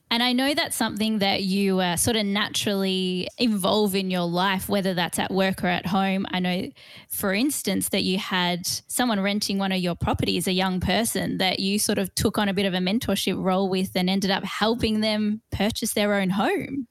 And 0.09 0.23
I 0.23 0.31
know 0.31 0.53
that's 0.53 0.75
something 0.75 1.19
that 1.19 1.43
you 1.43 1.79
uh, 1.79 1.97
sort 1.97 2.15
of 2.15 2.25
naturally 2.25 3.27
involve 3.37 3.93
in 3.93 4.09
your 4.09 4.25
life, 4.25 4.69
whether 4.69 4.93
that's 4.93 5.19
at 5.19 5.31
work 5.31 5.63
or 5.63 5.67
at 5.67 5.85
home. 5.85 6.25
I 6.31 6.39
know, 6.39 6.69
for 7.09 7.33
instance, 7.33 7.89
that 7.89 8.03
you 8.03 8.17
had 8.17 8.65
someone 8.87 9.19
renting 9.19 9.57
one 9.57 9.73
of 9.73 9.79
your 9.79 9.95
properties, 9.95 10.47
a 10.47 10.53
young 10.53 10.79
person 10.79 11.39
that 11.39 11.59
you 11.59 11.77
sort 11.77 11.97
of 11.97 12.13
took 12.15 12.37
on 12.37 12.47
a 12.47 12.53
bit 12.53 12.65
of 12.65 12.73
a 12.73 12.77
mentorship 12.77 13.41
role 13.41 13.67
with 13.67 13.91
and 13.95 14.09
ended 14.09 14.31
up 14.31 14.45
helping 14.45 15.01
them 15.01 15.41
purchase 15.51 15.93
their 15.93 16.13
own 16.13 16.29
home. 16.29 16.87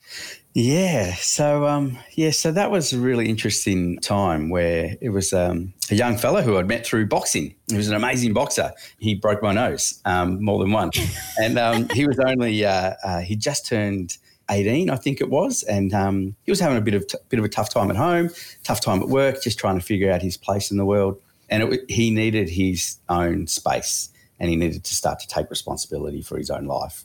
Yeah. 0.59 1.17
So, 1.17 1.67
um, 1.67 1.99
yeah, 2.15 2.31
so 2.31 2.51
that 2.51 2.71
was 2.71 2.95
a 2.95 2.99
really 2.99 3.29
interesting 3.29 3.99
time 3.99 4.49
where 4.49 4.97
it 5.03 5.11
was 5.11 5.35
um, 5.35 5.75
a 5.91 5.95
young 5.95 6.17
fellow 6.17 6.41
who 6.41 6.57
I'd 6.57 6.67
met 6.67 6.87
through 6.87 7.09
boxing. 7.09 7.55
He 7.69 7.77
was 7.77 7.89
an 7.89 7.95
amazing 7.95 8.33
boxer. 8.33 8.73
He 8.99 9.15
broke 9.15 9.43
my 9.43 9.53
nose 9.53 10.01
um, 10.07 10.43
more 10.43 10.59
than 10.59 10.73
once. 10.73 10.99
and 11.39 11.59
um, 11.59 11.91
he 11.91 12.07
was 12.07 12.19
only, 12.21 12.65
uh, 12.65 12.95
uh, 13.05 13.21
he 13.21 13.37
just 13.37 13.67
turned 13.67 14.17
18, 14.51 14.89
I 14.89 14.97
think 14.97 15.21
it 15.21 15.29
was. 15.29 15.63
And 15.65 15.93
um, 15.93 16.35
he 16.47 16.51
was 16.51 16.59
having 16.59 16.79
a 16.79 16.81
bit 16.81 16.95
of, 16.95 17.07
t- 17.07 17.19
bit 17.29 17.39
of 17.39 17.45
a 17.45 17.51
tough 17.51 17.69
time 17.69 17.91
at 17.91 17.97
home, 17.97 18.31
tough 18.65 18.81
time 18.81 19.03
at 19.03 19.09
work, 19.09 19.43
just 19.43 19.59
trying 19.59 19.79
to 19.79 19.85
figure 19.85 20.11
out 20.11 20.23
his 20.23 20.39
place 20.39 20.71
in 20.71 20.79
the 20.79 20.87
world. 20.87 21.21
And 21.51 21.65
it, 21.65 21.91
he 21.91 22.11
needed 22.11 22.49
his 22.49 22.97
own 23.11 23.47
space 23.47 24.09
and 24.41 24.49
he 24.49 24.57
needed 24.57 24.85
to 24.85 24.95
start 24.95 25.19
to 25.21 25.27
take 25.27 25.51
responsibility 25.51 26.23
for 26.23 26.39
his 26.39 26.49
own 26.49 26.65
life. 26.65 27.05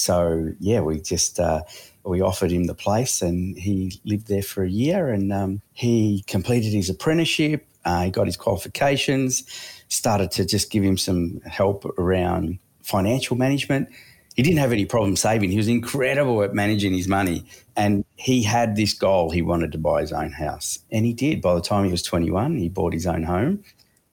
So, 0.00 0.52
yeah, 0.58 0.80
we 0.80 1.00
just, 1.00 1.38
uh, 1.38 1.62
we 2.04 2.20
offered 2.20 2.50
him 2.50 2.64
the 2.64 2.74
place 2.74 3.22
and 3.22 3.56
he 3.56 4.00
lived 4.04 4.28
there 4.28 4.42
for 4.42 4.62
a 4.62 4.70
year 4.70 5.08
and 5.10 5.32
um, 5.32 5.62
he 5.72 6.24
completed 6.26 6.72
his 6.72 6.88
apprenticeship. 6.88 7.66
Uh, 7.84 8.04
he 8.04 8.10
got 8.10 8.26
his 8.26 8.36
qualifications, 8.36 9.44
started 9.88 10.30
to 10.32 10.44
just 10.44 10.70
give 10.70 10.82
him 10.82 10.96
some 10.96 11.40
help 11.42 11.84
around 11.98 12.58
financial 12.82 13.36
management. 13.36 13.88
He 14.36 14.42
didn't 14.42 14.58
have 14.58 14.72
any 14.72 14.86
problem 14.86 15.16
saving. 15.16 15.50
He 15.50 15.56
was 15.56 15.68
incredible 15.68 16.42
at 16.42 16.54
managing 16.54 16.94
his 16.94 17.08
money. 17.08 17.44
And 17.76 18.04
he 18.16 18.42
had 18.42 18.76
this 18.76 18.94
goal. 18.94 19.30
He 19.30 19.42
wanted 19.42 19.72
to 19.72 19.78
buy 19.78 20.00
his 20.00 20.12
own 20.12 20.32
house. 20.32 20.78
And 20.90 21.04
he 21.04 21.12
did. 21.12 21.42
By 21.42 21.54
the 21.54 21.60
time 21.60 21.84
he 21.84 21.90
was 21.90 22.02
21, 22.02 22.56
he 22.56 22.68
bought 22.68 22.92
his 22.92 23.06
own 23.06 23.24
home. 23.24 23.62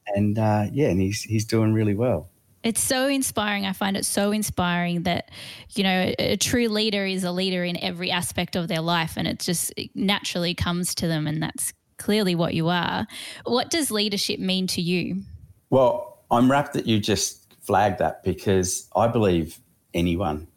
And 0.08 0.38
uh, 0.38 0.66
yeah, 0.72 0.88
and 0.90 1.00
he's, 1.00 1.24
he's 1.24 1.46
doing 1.46 1.74
really 1.74 1.94
well. 1.94 2.30
It's 2.68 2.82
so 2.82 3.08
inspiring. 3.08 3.66
I 3.66 3.72
find 3.72 3.96
it 3.96 4.06
so 4.06 4.32
inspiring 4.32 5.04
that, 5.04 5.32
you 5.74 5.84
know, 5.84 6.14
a 6.20 6.36
true 6.36 6.68
leader 6.68 7.06
is 7.06 7.24
a 7.24 7.32
leader 7.32 7.64
in 7.64 7.78
every 7.82 8.12
aspect 8.12 8.58
of 8.58 8.68
their 8.68 8.82
life 8.82 9.14
and 9.16 9.26
it 9.26 9.40
just 9.40 9.74
naturally 9.96 10.54
comes 10.54 10.94
to 10.96 11.08
them. 11.08 11.28
And 11.28 11.42
that's 11.42 11.72
clearly 11.98 12.36
what 12.36 12.54
you 12.54 12.68
are. 12.68 13.08
What 13.46 13.70
does 13.70 13.90
leadership 13.90 14.42
mean 14.42 14.68
to 14.68 14.82
you? 14.82 15.24
Well, 15.70 16.20
I'm 16.30 16.52
rapt 16.52 16.74
that 16.74 16.88
you 16.88 17.00
just 17.00 17.56
flagged 17.62 18.00
that 18.00 18.22
because 18.24 18.90
I 18.94 19.08
believe 19.08 19.60
anyone 19.94 20.48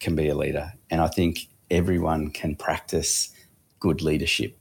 can 0.00 0.16
be 0.16 0.28
a 0.28 0.34
leader. 0.34 0.72
And 0.90 1.02
I 1.02 1.08
think 1.08 1.48
everyone 1.70 2.30
can 2.30 2.56
practice 2.56 3.28
good 3.78 4.00
leadership 4.00 4.56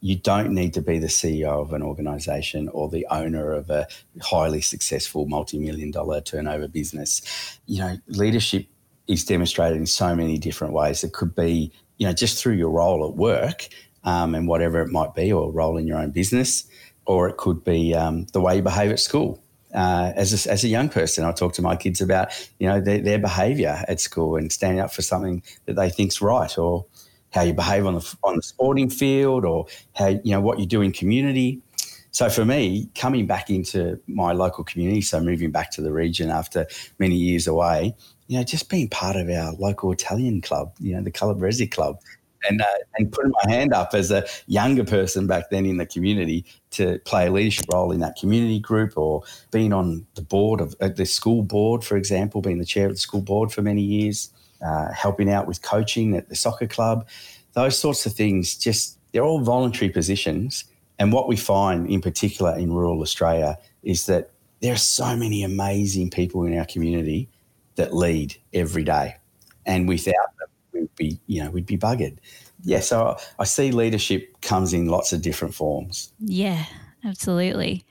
you 0.00 0.16
don't 0.16 0.52
need 0.52 0.74
to 0.74 0.82
be 0.82 0.98
the 0.98 1.08
CEO 1.08 1.60
of 1.60 1.72
an 1.72 1.82
organization 1.82 2.68
or 2.68 2.88
the 2.88 3.06
owner 3.10 3.52
of 3.52 3.70
a 3.70 3.86
highly 4.22 4.60
successful 4.60 5.26
multi-million 5.26 5.90
dollar 5.90 6.20
turnover 6.20 6.68
business. 6.68 7.22
You 7.66 7.80
know, 7.80 7.96
leadership 8.08 8.66
is 9.08 9.24
demonstrated 9.24 9.78
in 9.78 9.86
so 9.86 10.14
many 10.14 10.38
different 10.38 10.74
ways. 10.74 11.02
It 11.02 11.12
could 11.12 11.34
be, 11.34 11.72
you 11.96 12.06
know, 12.06 12.12
just 12.12 12.40
through 12.40 12.54
your 12.54 12.70
role 12.70 13.08
at 13.08 13.16
work 13.16 13.68
um, 14.04 14.34
and 14.34 14.46
whatever 14.46 14.80
it 14.80 14.88
might 14.88 15.14
be, 15.14 15.32
or 15.32 15.50
role 15.50 15.76
in 15.76 15.86
your 15.86 15.98
own 15.98 16.10
business, 16.10 16.68
or 17.06 17.28
it 17.28 17.36
could 17.36 17.64
be 17.64 17.94
um, 17.94 18.26
the 18.32 18.40
way 18.40 18.56
you 18.56 18.62
behave 18.62 18.92
at 18.92 19.00
school. 19.00 19.42
Uh, 19.74 20.12
as, 20.14 20.46
a, 20.46 20.50
as 20.50 20.64
a 20.64 20.68
young 20.68 20.88
person, 20.88 21.24
I 21.24 21.32
talk 21.32 21.52
to 21.54 21.62
my 21.62 21.76
kids 21.76 22.00
about, 22.00 22.30
you 22.58 22.68
know, 22.68 22.80
their, 22.80 23.00
their 23.00 23.18
behaviour 23.18 23.84
at 23.88 24.00
school 24.00 24.36
and 24.36 24.50
standing 24.50 24.80
up 24.80 24.92
for 24.92 25.02
something 25.02 25.42
that 25.66 25.76
they 25.76 25.90
think's 25.90 26.22
right, 26.22 26.56
or 26.56 26.86
how 27.30 27.42
you 27.42 27.52
behave 27.52 27.86
on 27.86 27.94
the 27.94 28.16
on 28.22 28.36
the 28.36 28.42
sporting 28.42 28.90
field, 28.90 29.44
or 29.44 29.66
how 29.94 30.08
you 30.08 30.32
know 30.32 30.40
what 30.40 30.58
you 30.58 30.66
do 30.66 30.82
in 30.82 30.92
community. 30.92 31.60
So 32.10 32.28
for 32.28 32.44
me, 32.44 32.88
coming 32.94 33.26
back 33.26 33.50
into 33.50 34.00
my 34.06 34.32
local 34.32 34.64
community, 34.64 35.02
so 35.02 35.20
moving 35.20 35.50
back 35.50 35.70
to 35.72 35.82
the 35.82 35.92
region 35.92 36.30
after 36.30 36.66
many 36.98 37.14
years 37.14 37.46
away, 37.46 37.94
you 38.26 38.38
know, 38.38 38.44
just 38.44 38.70
being 38.70 38.88
part 38.88 39.16
of 39.16 39.28
our 39.28 39.52
local 39.52 39.92
Italian 39.92 40.40
club, 40.40 40.72
you 40.80 40.96
know, 40.96 41.02
the 41.02 41.10
Calabrese 41.10 41.66
Club, 41.66 41.98
and 42.48 42.62
uh, 42.62 42.64
and 42.96 43.12
putting 43.12 43.32
my 43.44 43.52
hand 43.52 43.72
up 43.72 43.94
as 43.94 44.10
a 44.10 44.26
younger 44.46 44.84
person 44.84 45.26
back 45.26 45.50
then 45.50 45.66
in 45.66 45.76
the 45.76 45.86
community 45.86 46.44
to 46.70 46.98
play 47.04 47.26
a 47.26 47.30
leadership 47.30 47.66
role 47.72 47.92
in 47.92 48.00
that 48.00 48.16
community 48.18 48.58
group, 48.58 48.96
or 48.96 49.22
being 49.50 49.72
on 49.72 50.06
the 50.14 50.22
board 50.22 50.60
of 50.60 50.74
uh, 50.80 50.88
the 50.88 51.04
school 51.04 51.42
board, 51.42 51.84
for 51.84 51.96
example, 51.96 52.40
being 52.40 52.58
the 52.58 52.64
chair 52.64 52.86
of 52.86 52.92
the 52.92 52.98
school 52.98 53.20
board 53.20 53.52
for 53.52 53.62
many 53.62 53.82
years 53.82 54.32
uh, 54.64 54.92
helping 54.92 55.30
out 55.30 55.46
with 55.46 55.62
coaching 55.62 56.16
at 56.16 56.28
the 56.28 56.36
soccer 56.36 56.66
club, 56.66 57.06
those 57.52 57.78
sorts 57.78 58.06
of 58.06 58.12
things. 58.12 58.56
Just 58.56 58.98
they're 59.12 59.24
all 59.24 59.40
voluntary 59.40 59.90
positions. 59.90 60.64
And 60.98 61.12
what 61.12 61.28
we 61.28 61.36
find 61.36 61.88
in 61.88 62.00
particular 62.00 62.56
in 62.56 62.72
rural 62.72 63.00
Australia 63.02 63.56
is 63.82 64.06
that 64.06 64.30
there 64.60 64.72
are 64.72 64.76
so 64.76 65.16
many 65.16 65.42
amazing 65.42 66.10
people 66.10 66.44
in 66.44 66.58
our 66.58 66.64
community 66.64 67.28
that 67.76 67.94
lead 67.94 68.36
every 68.52 68.82
day. 68.82 69.16
And 69.64 69.88
without 69.88 70.14
them, 70.38 70.48
we'd 70.72 70.94
be, 70.96 71.20
you 71.26 71.42
know, 71.42 71.50
we'd 71.50 71.66
be 71.66 71.78
buggered. 71.78 72.18
Yeah, 72.62 72.80
so 72.80 73.16
I 73.38 73.44
see 73.44 73.70
leadership 73.70 74.40
comes 74.40 74.72
in 74.72 74.86
lots 74.86 75.12
of 75.12 75.22
different 75.22 75.54
forms. 75.54 76.12
Yeah, 76.18 76.64
absolutely. 77.04 77.84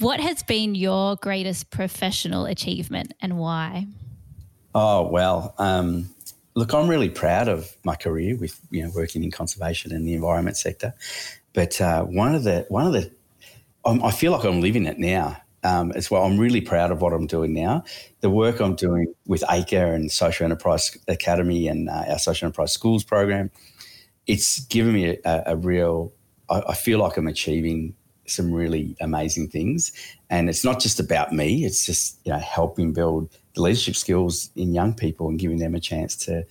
What 0.00 0.18
has 0.18 0.42
been 0.42 0.74
your 0.74 1.14
greatest 1.16 1.70
professional 1.70 2.46
achievement 2.46 3.14
and 3.20 3.38
why? 3.38 3.86
Oh 4.74 5.08
well, 5.08 5.54
um, 5.58 6.10
look, 6.54 6.72
I'm 6.74 6.88
really 6.88 7.10
proud 7.10 7.48
of 7.48 7.76
my 7.84 7.94
career 7.94 8.36
with 8.36 8.58
you 8.70 8.82
know 8.82 8.90
working 8.94 9.22
in 9.22 9.30
conservation 9.30 9.92
and 9.92 10.06
the 10.06 10.14
environment 10.14 10.56
sector. 10.56 10.94
But 11.52 11.80
uh, 11.80 12.04
one 12.04 12.34
of 12.34 12.44
the 12.44 12.66
one 12.68 12.86
of 12.86 12.92
the 12.92 13.10
I 13.84 14.10
feel 14.10 14.32
like 14.32 14.44
I'm 14.44 14.60
living 14.60 14.86
it 14.86 14.98
now 14.98 15.36
um, 15.62 15.92
as 15.92 16.10
well. 16.10 16.24
I'm 16.24 16.38
really 16.38 16.60
proud 16.60 16.90
of 16.90 17.02
what 17.02 17.12
I'm 17.12 17.26
doing 17.26 17.52
now. 17.52 17.84
The 18.20 18.30
work 18.30 18.60
I'm 18.60 18.74
doing 18.74 19.12
with 19.26 19.44
ACRE 19.50 19.94
and 19.94 20.10
Social 20.10 20.44
Enterprise 20.44 20.96
Academy 21.06 21.68
and 21.68 21.88
uh, 21.88 22.04
our 22.08 22.18
Social 22.18 22.46
Enterprise 22.46 22.72
Schools 22.72 23.04
program, 23.04 23.50
it's 24.26 24.60
given 24.66 24.94
me 24.94 25.18
a, 25.24 25.42
a 25.46 25.56
real. 25.56 26.12
I, 26.48 26.62
I 26.68 26.74
feel 26.74 26.98
like 26.98 27.16
I'm 27.16 27.26
achieving 27.28 27.94
some 28.26 28.52
really 28.52 28.96
amazing 29.00 29.48
things, 29.48 29.92
and 30.30 30.48
it's 30.48 30.64
not 30.64 30.80
just 30.80 30.98
about 30.98 31.32
me. 31.32 31.64
It's 31.64 31.84
just 31.84 32.18
you 32.24 32.32
know 32.32 32.38
helping 32.38 32.92
build 32.92 33.36
leadership 33.56 33.96
skills 33.96 34.50
in 34.56 34.74
young 34.74 34.94
people 34.94 35.28
and 35.28 35.38
giving 35.38 35.58
them 35.58 35.74
a 35.74 35.80
chance 35.80 36.16
to 36.16 36.44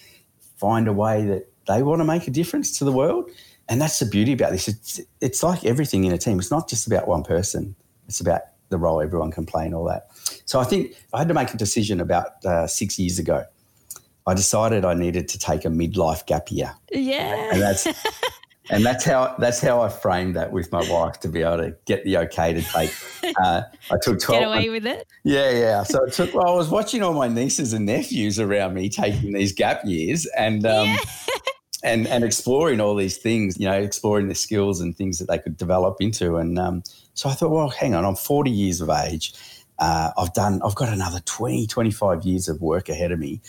find 0.58 0.88
a 0.88 0.94
way 0.94 1.26
that 1.26 1.48
they 1.68 1.84
want 1.84 2.00
to 2.00 2.06
make 2.06 2.28
a 2.28 2.32
difference 2.32 2.78
to 2.78 2.86
the 2.86 2.92
world. 2.92 3.30
And 3.70 3.82
that's 3.82 4.00
the 4.00 4.06
beauty 4.06 4.34
about 4.34 4.52
this. 4.52 4.68
It's, 4.68 5.02
it's 5.22 5.44
like 5.44 5.66
everything 5.66 6.04
in 6.04 6.12
a 6.12 6.18
team. 6.18 6.40
It's 6.40 6.52
not 6.52 6.70
just 6.70 6.88
about 6.88 7.08
one 7.08 7.24
person. 7.24 7.76
It's 8.08 8.20
about 8.20 8.42
the 8.70 8.78
role 8.78 9.02
everyone 9.02 9.32
can 9.32 9.46
play 9.46 9.66
and 9.66 9.76
all 9.76 9.86
that. 9.86 10.08
So 10.46 10.60
I 10.60 10.64
think 10.64 10.96
I 11.14 11.20
had 11.20 11.28
to 11.28 11.34
make 11.34 11.54
a 11.54 11.58
decision 11.58 12.02
about 12.02 12.44
uh, 12.46 12.68
six 12.68 13.00
years 13.00 13.20
ago. 13.20 13.46
I 14.26 14.34
decided 14.34 14.86
I 14.86 14.94
needed 14.94 15.28
to 15.30 15.40
take 15.40 15.66
a 15.66 15.70
midlife 15.70 16.26
gap 16.26 16.50
year. 16.50 16.74
Yeah. 16.92 17.52
And 17.52 17.62
that's 17.62 17.88
and 18.70 18.86
that's 18.86 19.04
how 19.04 19.36
that's 19.40 19.60
how 19.60 19.82
I 19.82 19.90
framed 19.90 20.36
that 20.36 20.52
with 20.52 20.72
my 20.72 20.88
wife 20.90 21.20
to 21.22 21.28
be 21.28 21.42
able 21.42 21.58
to 21.58 21.76
get 21.86 22.04
the 22.06 22.18
okay 22.20 22.54
to 22.54 22.62
take. 22.62 22.94
Uh, 23.44 23.64
I 23.92 23.98
took 24.02 24.20
twelve. 24.20 24.42
Get 24.42 24.48
away 24.48 24.70
with 24.70 24.86
it. 24.86 25.08
Yeah, 25.24 25.50
yeah. 25.52 25.84
So 25.84 26.04
it 26.06 26.14
took. 26.14 26.34
Well, 26.34 26.48
I 26.48 26.56
was 26.56 26.70
watching 26.70 27.04
all 27.04 27.14
my 27.14 27.28
nieces 27.28 27.74
and 27.74 27.86
nephews 27.86 28.40
around 28.40 28.74
me 28.74 28.90
taking 28.90 29.34
these 29.34 29.52
gap 29.52 29.84
years, 29.84 30.26
and 30.38 30.66
um, 30.66 30.88
yeah. 30.88 30.98
and 31.84 32.08
and 32.08 32.24
exploring 32.24 32.80
all 32.80 32.96
these 32.96 33.18
things. 33.18 33.60
You 33.60 33.68
know, 33.68 33.80
exploring 33.80 34.28
the 34.28 34.36
skills 34.36 34.80
and 34.80 34.96
things 34.96 35.20
that 35.20 35.28
they 35.28 35.40
could 35.40 35.58
develop 35.58 35.98
into. 36.00 36.38
And 36.38 36.58
um, 36.58 36.84
so 37.14 37.30
I 37.30 37.34
thought, 37.34 37.52
well, 37.52 37.70
hang 37.70 37.94
on, 37.96 38.06
I'm 38.06 38.16
40 38.16 38.50
years 38.50 38.82
of 38.82 38.90
age. 38.90 39.34
Uh, 39.80 40.12
I've 40.18 40.34
done. 40.34 40.62
I've 40.64 40.76
got 40.76 40.90
another 40.90 41.20
20, 41.26 41.68
25 41.68 42.24
years 42.24 42.48
of 42.48 42.62
work 42.62 42.88
ahead 42.88 43.12
of 43.12 43.20
me. 43.20 43.42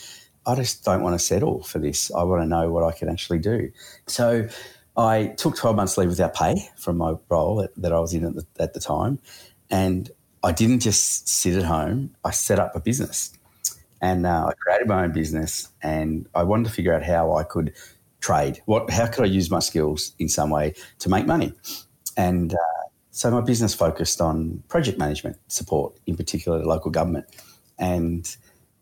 I 0.47 0.55
just 0.55 0.83
don't 0.83 1.01
want 1.01 1.17
to 1.17 1.25
settle 1.25 1.63
for 1.63 1.79
this. 1.79 2.11
I 2.13 2.23
want 2.23 2.41
to 2.43 2.47
know 2.47 2.69
what 2.71 2.83
I 2.83 2.91
can 2.91 3.09
actually 3.09 3.39
do. 3.39 3.71
So 4.07 4.47
I 4.97 5.27
took 5.37 5.57
12 5.57 5.75
months 5.75 5.97
leave 5.97 6.09
without 6.09 6.33
pay 6.33 6.69
from 6.77 6.97
my 6.97 7.15
role 7.29 7.57
that, 7.57 7.75
that 7.77 7.91
I 7.91 7.99
was 7.99 8.13
in 8.13 8.25
at 8.25 8.35
the, 8.35 8.45
at 8.59 8.73
the 8.73 8.79
time. 8.79 9.19
And 9.69 10.09
I 10.43 10.51
didn't 10.51 10.79
just 10.79 11.27
sit 11.27 11.55
at 11.55 11.63
home, 11.63 12.15
I 12.23 12.31
set 12.31 12.59
up 12.59 12.75
a 12.75 12.79
business. 12.79 13.33
And 14.01 14.25
uh, 14.25 14.47
I 14.47 14.53
created 14.53 14.87
my 14.87 15.03
own 15.03 15.11
business 15.11 15.69
and 15.81 16.27
I 16.35 16.43
wanted 16.43 16.65
to 16.65 16.69
figure 16.69 16.93
out 16.93 17.03
how 17.03 17.35
I 17.35 17.43
could 17.43 17.73
trade. 18.19 18.61
What, 18.65 18.89
how 18.89 19.07
could 19.07 19.23
I 19.23 19.27
use 19.27 19.49
my 19.49 19.59
skills 19.59 20.13
in 20.19 20.29
some 20.29 20.49
way 20.49 20.73
to 20.99 21.09
make 21.09 21.25
money? 21.25 21.53
And 22.15 22.53
uh, 22.53 22.83
so 23.11 23.31
my 23.31 23.41
business 23.41 23.73
focused 23.73 24.21
on 24.21 24.63
project 24.67 24.99
management 24.99 25.37
support, 25.47 25.97
in 26.05 26.15
particular 26.15 26.63
local 26.63 26.91
government. 26.91 27.25
And 27.79 28.35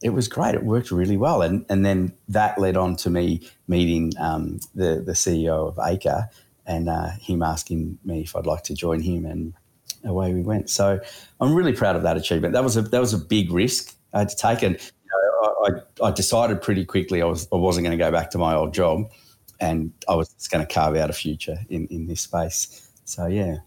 it 0.03 0.11
was 0.11 0.27
great. 0.27 0.53
It 0.53 0.63
worked 0.63 0.91
really 0.91 1.17
well. 1.17 1.41
And, 1.41 1.65
and 1.69 1.85
then 1.85 2.13
that 2.27 2.57
led 2.59 2.77
on 2.77 2.95
to 2.97 3.09
me 3.09 3.49
meeting 3.67 4.11
um, 4.19 4.59
the, 4.75 5.01
the 5.05 5.13
CEO 5.13 5.67
of 5.67 5.79
ACRE 5.79 6.29
and 6.65 6.89
uh, 6.89 7.11
him 7.19 7.41
asking 7.41 7.97
me 8.03 8.21
if 8.21 8.35
I'd 8.35 8.45
like 8.45 8.63
to 8.63 8.73
join 8.73 9.01
him. 9.01 9.25
And 9.25 9.53
away 10.03 10.33
we 10.33 10.41
went. 10.41 10.69
So 10.69 10.99
I'm 11.39 11.53
really 11.53 11.73
proud 11.73 11.95
of 11.95 12.03
that 12.03 12.17
achievement. 12.17 12.53
That 12.53 12.63
was 12.63 12.77
a, 12.77 12.81
that 12.81 12.99
was 12.99 13.13
a 13.13 13.17
big 13.17 13.51
risk 13.51 13.95
I 14.13 14.19
had 14.19 14.29
to 14.29 14.35
take. 14.35 14.61
And 14.61 14.75
you 14.79 15.09
know, 15.11 15.83
I, 16.01 16.07
I, 16.07 16.11
decided 16.11 16.61
pretty 16.61 16.85
quickly 16.85 17.21
I, 17.21 17.25
was, 17.25 17.47
I 17.51 17.55
wasn't 17.55 17.85
going 17.85 17.97
to 17.97 18.03
go 18.03 18.11
back 18.11 18.29
to 18.31 18.37
my 18.37 18.55
old 18.55 18.73
job 18.73 19.09
and 19.59 19.93
I 20.07 20.15
was 20.15 20.29
just 20.33 20.51
going 20.51 20.65
to 20.65 20.71
carve 20.71 20.95
out 20.95 21.09
a 21.09 21.13
future 21.13 21.57
in, 21.69 21.87
in 21.87 22.07
this 22.07 22.21
space. 22.21 22.89
So, 23.05 23.27
yeah. 23.27 23.57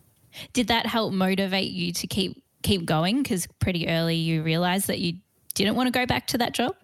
Did 0.53 0.69
that 0.69 0.87
help 0.87 1.13
motivate 1.13 1.71
you 1.71 1.93
to 1.93 2.07
keep 2.07 2.43
keep 2.63 2.85
going? 2.85 3.23
Because 3.23 3.47
pretty 3.59 3.89
early 3.89 4.17
you 4.17 4.43
realised 4.43 4.89
that 4.89 4.99
you 4.99 5.15
didn't 5.65 5.77
want 5.77 5.87
to 5.87 5.99
go 5.99 6.07
back 6.07 6.27
to 6.29 6.39
that 6.39 6.53
job? 6.53 6.75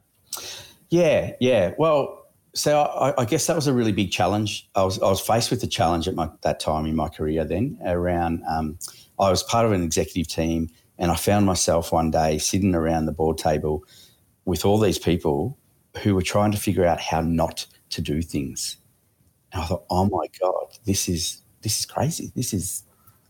Yeah, 0.90 1.32
yeah. 1.40 1.72
Well, 1.78 2.26
so 2.54 2.80
I, 2.80 3.22
I, 3.22 3.24
guess 3.24 3.46
that 3.46 3.56
was 3.56 3.66
a 3.66 3.72
really 3.72 3.92
big 3.92 4.10
challenge. 4.10 4.68
I 4.74 4.82
was 4.84 5.00
I 5.00 5.08
was 5.08 5.20
faced 5.20 5.50
with 5.50 5.60
the 5.60 5.66
challenge 5.66 6.06
at 6.06 6.14
my, 6.14 6.28
that 6.42 6.60
time 6.60 6.84
in 6.86 6.94
my 6.94 7.08
career. 7.08 7.44
Then 7.44 7.78
around, 7.84 8.42
um, 8.48 8.78
I 9.18 9.30
was 9.30 9.42
part 9.42 9.64
of 9.64 9.72
an 9.72 9.82
executive 9.82 10.28
team, 10.28 10.68
and 10.98 11.10
I 11.10 11.16
found 11.16 11.46
myself 11.46 11.92
one 11.92 12.10
day 12.10 12.38
sitting 12.38 12.74
around 12.74 13.06
the 13.06 13.12
board 13.12 13.38
table 13.38 13.84
with 14.44 14.64
all 14.64 14.78
these 14.78 14.98
people 14.98 15.58
who 16.02 16.14
were 16.14 16.22
trying 16.22 16.52
to 16.52 16.58
figure 16.58 16.84
out 16.84 17.00
how 17.00 17.20
not 17.20 17.66
to 17.90 18.02
do 18.02 18.20
things. 18.20 18.76
And 19.52 19.62
I 19.62 19.66
thought, 19.66 19.84
oh 19.90 20.06
my 20.06 20.26
god, 20.40 20.78
this 20.84 21.08
is 21.08 21.40
this 21.62 21.78
is 21.80 21.86
crazy. 21.86 22.32
This 22.34 22.52
is 22.52 22.84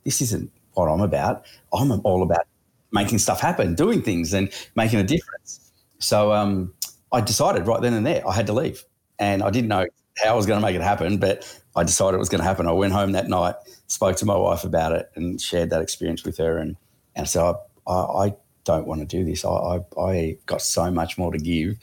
this 0.05 0.21
isn't 0.21 0.51
what 0.73 0.87
I'm 0.87 1.01
about. 1.01 1.45
I'm 1.73 1.93
all 2.05 2.23
about 2.23 2.47
making 2.93 3.19
stuff 3.19 3.41
happen, 3.41 3.75
doing 3.75 4.03
things, 4.03 4.33
and 4.33 4.53
making 4.75 5.01
a 5.01 5.05
difference. 5.05 5.73
So 5.99 6.33
um, 6.33 6.75
I 7.13 7.21
decided 7.21 7.67
right 7.67 7.81
then 7.81 7.95
and 7.95 8.07
there 8.07 8.27
I 8.27 8.35
had 8.35 8.47
to 8.49 8.53
leave 8.53 8.85
and 9.19 9.43
I 9.43 9.51
didn't 9.51 9.69
know 9.69 9.87
how 10.23 10.33
I 10.33 10.35
was 10.35 10.47
going 10.47 10.61
to 10.61 10.67
make 10.67 10.75
it 10.75 10.83
happen, 10.83 11.19
but 11.19 11.61
I 11.77 11.85
decided 11.85 12.17
it 12.17 12.19
was 12.19 12.29
going 12.29 12.41
to 12.41 12.47
happen. 12.47 12.67
I 12.67 12.73
went 12.73 12.93
home 12.93 13.13
that 13.13 13.29
night, 13.29 13.55
spoke 13.87 14.17
to 14.17 14.27
my 14.27 14.37
wife 14.37 14.65
about 14.65 14.93
it, 14.93 15.11
and 15.15 15.41
shared 15.41 15.71
that 15.71 15.81
experience 15.81 16.25
with 16.25 16.37
her. 16.39 16.59
And 16.59 16.77
and 17.15 17.29
so 17.29 17.61
I, 17.87 17.93
I, 17.93 18.25
I 18.27 18.37
don't 18.65 18.87
want 18.87 19.01
to 19.01 19.07
do 19.07 19.25
this. 19.25 19.45
I, 19.45 19.51
I, 19.51 19.81
I 20.01 20.39
got 20.47 20.63
so 20.63 20.91
much 20.91 21.19
more 21.19 21.33
to 21.33 21.39
give. 21.39 21.77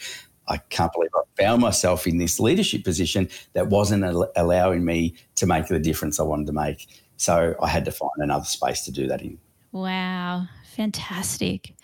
I 0.48 0.58
can't 0.58 0.92
believe 0.92 1.12
I 1.16 1.42
found 1.42 1.62
myself 1.62 2.08
in 2.08 2.18
this 2.18 2.39
leadership 2.39 2.84
position 2.84 3.30
that 3.54 3.68
wasn't 3.68 4.04
al- 4.04 4.32
allowing 4.36 4.84
me 4.84 5.16
to 5.36 5.46
make 5.46 5.68
the 5.68 5.80
difference 5.80 6.20
I 6.20 6.24
wanted 6.24 6.48
to 6.48 6.54
make. 6.54 6.88
So 7.18 7.56
I 7.62 7.68
had 7.68 7.86
to 7.86 7.92
find 7.92 8.12
another 8.18 8.46
space 8.46 8.82
to 8.86 8.92
do 8.92 9.08
that 9.08 9.22
in. 9.22 9.38
Wow, 9.72 10.48
fantastic. 10.79 11.75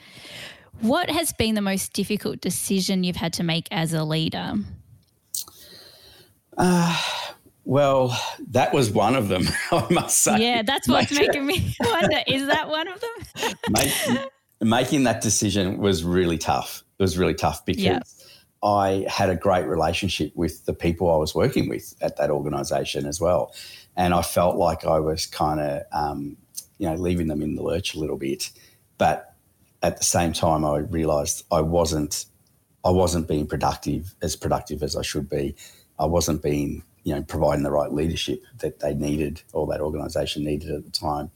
What 0.79 1.09
has 1.09 1.33
been 1.33 1.55
the 1.55 1.61
most 1.61 1.91
difficult 1.91 2.39
decision 2.39 3.03
you've 3.03 3.17
had 3.17 3.33
to 3.33 3.43
make 3.43 3.67
as 3.69 3.91
a 3.91 4.05
leader? 4.05 4.53
Uh, 6.57 7.01
well, 7.65 8.17
that 8.51 8.73
was 8.73 8.89
one 8.89 9.17
of 9.17 9.27
them, 9.27 9.43
I 9.71 9.85
must 9.91 10.19
say. 10.19 10.37
Yeah, 10.39 10.61
that's 10.61 10.87
what's 10.87 11.11
making 11.11 11.45
me 11.45 11.75
wonder 11.81 12.19
is 12.25 12.47
that 12.47 12.69
one 12.69 12.87
of 12.87 13.01
them? 13.01 13.53
Make, 13.69 13.91
making 14.61 15.03
that 15.03 15.19
decision 15.19 15.79
was 15.79 16.05
really 16.05 16.37
tough. 16.37 16.81
It 16.97 17.03
was 17.03 17.17
really 17.17 17.33
tough 17.33 17.65
because 17.65 17.83
yeah. 17.83 17.99
I 18.63 19.05
had 19.09 19.29
a 19.29 19.35
great 19.35 19.65
relationship 19.65 20.31
with 20.35 20.65
the 20.65 20.73
people 20.73 21.11
I 21.11 21.17
was 21.17 21.35
working 21.35 21.67
with 21.67 21.93
at 22.01 22.15
that 22.15 22.29
organization 22.29 23.05
as 23.05 23.19
well. 23.19 23.53
And 23.97 24.13
I 24.13 24.21
felt 24.21 24.55
like 24.55 24.85
I 24.85 25.01
was 25.01 25.25
kind 25.25 25.59
of, 25.59 25.81
um, 25.91 26.37
you 26.77 26.87
know, 26.87 26.95
leaving 26.95 27.27
them 27.27 27.41
in 27.41 27.55
the 27.55 27.61
lurch 27.61 27.93
a 27.93 27.99
little 27.99 28.17
bit. 28.17 28.51
But 28.97 29.33
at 29.83 29.97
the 29.97 30.03
same 30.03 30.33
time, 30.33 30.65
I 30.65 30.77
realized 30.77 31.43
I 31.51 31.61
wasn't, 31.61 32.25
I 32.83 32.91
wasn't 32.91 33.27
being 33.27 33.47
productive, 33.47 34.15
as 34.21 34.35
productive 34.35 34.83
as 34.83 34.95
I 34.95 35.01
should 35.01 35.29
be 35.29 35.55
I 35.99 36.05
wasn't 36.05 36.41
being, 36.41 36.83
you 37.03 37.15
know, 37.15 37.23
providing 37.23 37.63
the 37.63 37.71
right 37.71 37.91
leadership 37.91 38.43
that 38.59 38.79
they 38.79 38.93
needed 38.93 39.41
or 39.53 39.67
that 39.67 39.81
organisation 39.81 40.43
needed 40.43 40.71
at 40.71 40.83
the 40.83 40.91
time. 40.91 41.31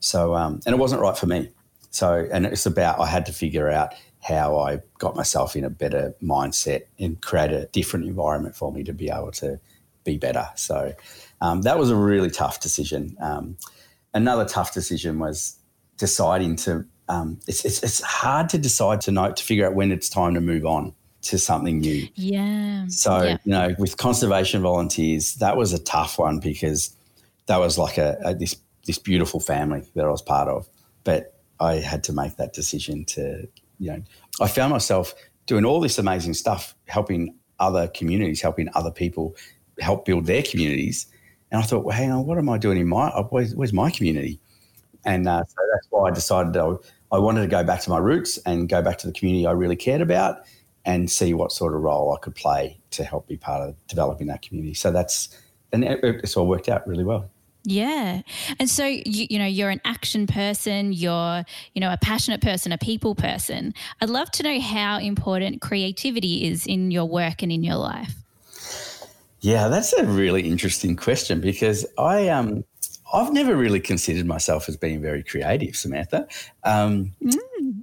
So, 0.00 0.34
um, 0.34 0.60
and 0.66 0.74
it 0.74 0.78
wasn't 0.78 1.00
right 1.00 1.16
for 1.16 1.26
me. 1.26 1.50
So, 1.90 2.26
and 2.30 2.46
it's 2.46 2.66
about 2.66 3.00
I 3.00 3.06
had 3.06 3.26
to 3.26 3.32
figure 3.32 3.70
out 3.70 3.94
how 4.20 4.58
I 4.58 4.80
got 4.98 5.14
myself 5.16 5.54
in 5.54 5.64
a 5.64 5.70
better 5.70 6.14
mindset 6.22 6.84
and 6.98 7.20
create 7.20 7.52
a 7.52 7.66
different 7.66 8.06
environment 8.06 8.56
for 8.56 8.72
me 8.72 8.82
to 8.84 8.92
be 8.92 9.10
able 9.10 9.32
to 9.32 9.60
be 10.02 10.16
better. 10.16 10.48
So, 10.54 10.94
um, 11.40 11.62
that 11.62 11.78
was 11.78 11.90
a 11.90 11.96
really 11.96 12.30
tough 12.30 12.60
decision. 12.60 13.16
Um, 13.20 13.56
another 14.12 14.44
tough 14.44 14.72
decision 14.72 15.18
was 15.18 15.58
deciding 15.96 16.56
to. 16.56 16.86
Um, 17.08 17.38
it's, 17.46 17.64
it's, 17.64 17.82
it's 17.82 18.00
hard 18.00 18.48
to 18.50 18.58
decide 18.58 19.00
to 19.02 19.10
know 19.10 19.32
to 19.32 19.44
figure 19.44 19.66
out 19.66 19.74
when 19.74 19.92
it's 19.92 20.08
time 20.08 20.34
to 20.34 20.40
move 20.40 20.64
on 20.64 20.94
to 21.22 21.38
something 21.38 21.80
new. 21.80 22.08
Yeah. 22.14 22.86
So, 22.88 23.22
yeah. 23.22 23.38
you 23.44 23.52
know, 23.52 23.74
with 23.78 23.96
conservation 23.96 24.62
volunteers, 24.62 25.34
that 25.36 25.56
was 25.56 25.72
a 25.72 25.78
tough 25.78 26.18
one 26.18 26.38
because 26.38 26.94
that 27.46 27.58
was 27.58 27.78
like 27.78 27.98
a, 27.98 28.18
a, 28.24 28.34
this 28.34 28.56
this 28.86 28.98
beautiful 28.98 29.40
family 29.40 29.82
that 29.94 30.04
I 30.04 30.08
was 30.08 30.22
part 30.22 30.48
of. 30.48 30.68
But 31.04 31.34
I 31.60 31.76
had 31.76 32.04
to 32.04 32.12
make 32.12 32.36
that 32.36 32.52
decision 32.52 33.04
to, 33.06 33.48
you 33.78 33.90
know, 33.90 34.02
I 34.40 34.48
found 34.48 34.72
myself 34.72 35.14
doing 35.46 35.64
all 35.64 35.80
this 35.80 35.98
amazing 35.98 36.34
stuff, 36.34 36.74
helping 36.86 37.34
other 37.58 37.88
communities, 37.88 38.42
helping 38.42 38.68
other 38.74 38.90
people 38.90 39.36
help 39.80 40.04
build 40.04 40.26
their 40.26 40.42
communities. 40.42 41.06
And 41.50 41.62
I 41.62 41.64
thought, 41.64 41.84
well, 41.84 41.96
hang 41.96 42.10
on, 42.10 42.26
what 42.26 42.36
am 42.36 42.48
I 42.48 42.58
doing 42.58 42.78
in 42.78 42.88
my, 42.88 43.08
where's, 43.30 43.54
where's 43.54 43.72
my 43.72 43.90
community? 43.90 44.40
And 45.04 45.28
uh, 45.28 45.44
so 45.46 45.54
that's 45.72 45.86
why 45.90 46.08
I 46.08 46.10
decided 46.12 46.56
I, 46.56 46.74
I 47.12 47.18
wanted 47.18 47.42
to 47.42 47.46
go 47.46 47.62
back 47.62 47.80
to 47.82 47.90
my 47.90 47.98
roots 47.98 48.38
and 48.46 48.68
go 48.68 48.82
back 48.82 48.98
to 48.98 49.06
the 49.06 49.12
community 49.12 49.46
I 49.46 49.52
really 49.52 49.76
cared 49.76 50.00
about 50.00 50.44
and 50.84 51.10
see 51.10 51.34
what 51.34 51.52
sort 51.52 51.74
of 51.74 51.80
role 51.80 52.14
I 52.14 52.18
could 52.18 52.34
play 52.34 52.78
to 52.90 53.04
help 53.04 53.26
be 53.26 53.36
part 53.36 53.68
of 53.68 53.86
developing 53.86 54.26
that 54.28 54.42
community. 54.42 54.74
So 54.74 54.90
that's 54.90 55.28
and 55.72 55.84
it, 55.84 56.00
it's 56.02 56.36
all 56.36 56.46
worked 56.46 56.68
out 56.68 56.86
really 56.86 57.04
well. 57.04 57.30
Yeah. 57.64 58.20
And 58.60 58.68
so 58.68 58.84
you, 58.84 59.26
you 59.30 59.38
know, 59.38 59.46
you're 59.46 59.70
an 59.70 59.80
action 59.86 60.26
person, 60.26 60.92
you're, 60.92 61.44
you 61.72 61.80
know, 61.80 61.90
a 61.90 61.96
passionate 61.96 62.42
person, 62.42 62.72
a 62.72 62.78
people 62.78 63.14
person. 63.14 63.72
I'd 64.02 64.10
love 64.10 64.30
to 64.32 64.42
know 64.42 64.60
how 64.60 64.98
important 64.98 65.62
creativity 65.62 66.44
is 66.46 66.66
in 66.66 66.90
your 66.90 67.06
work 67.06 67.42
and 67.42 67.50
in 67.50 67.64
your 67.64 67.76
life. 67.76 68.14
Yeah, 69.40 69.68
that's 69.68 69.92
a 69.94 70.04
really 70.04 70.48
interesting 70.48 70.96
question 70.96 71.40
because 71.40 71.86
I 71.98 72.28
um 72.28 72.64
I've 73.14 73.32
never 73.32 73.56
really 73.56 73.80
considered 73.80 74.26
myself 74.26 74.68
as 74.68 74.76
being 74.76 75.00
very 75.00 75.22
creative, 75.22 75.76
Samantha. 75.76 76.26
Um, 76.64 77.12
mm. 77.22 77.38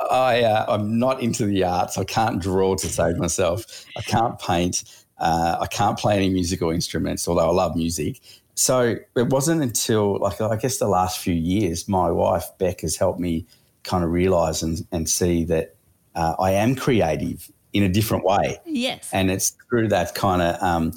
I, 0.10 0.44
uh, 0.44 0.66
I'm 0.68 1.00
not 1.00 1.22
into 1.22 1.46
the 1.46 1.64
arts. 1.64 1.98
I 1.98 2.04
can't 2.04 2.42
draw 2.42 2.76
to 2.76 2.88
save 2.88 3.18
myself. 3.18 3.86
I 3.98 4.02
can't 4.02 4.38
paint. 4.40 4.84
Uh, 5.18 5.58
I 5.62 5.68
can't 5.68 5.98
play 5.98 6.16
any 6.16 6.30
musical 6.30 6.70
instruments, 6.70 7.28
although 7.28 7.50
I 7.50 7.54
love 7.54 7.76
music. 7.76 8.20
So 8.56 8.98
it 9.16 9.30
wasn't 9.30 9.62
until, 9.62 10.20
like, 10.20 10.42
I 10.42 10.56
guess 10.58 10.78
the 10.78 10.88
last 10.88 11.20
few 11.20 11.34
years, 11.34 11.88
my 11.88 12.12
wife, 12.12 12.46
Beck, 12.58 12.82
has 12.82 12.98
helped 12.98 13.20
me 13.20 13.46
kind 13.84 14.04
of 14.04 14.12
realize 14.12 14.62
and, 14.62 14.86
and 14.92 15.10
see 15.10 15.46
that 15.46 15.76
uh, 16.16 16.36
I 16.40 16.52
am 16.52 16.76
creative 16.76 17.50
in 17.72 17.84
a 17.84 17.90
different 17.90 18.26
way. 18.26 18.60
Yes. 18.66 19.10
And 19.14 19.32
it's 19.32 19.56
through 19.70 19.88
that 19.90 20.14
kind 20.14 20.42
of, 20.42 20.62
um, 20.62 20.92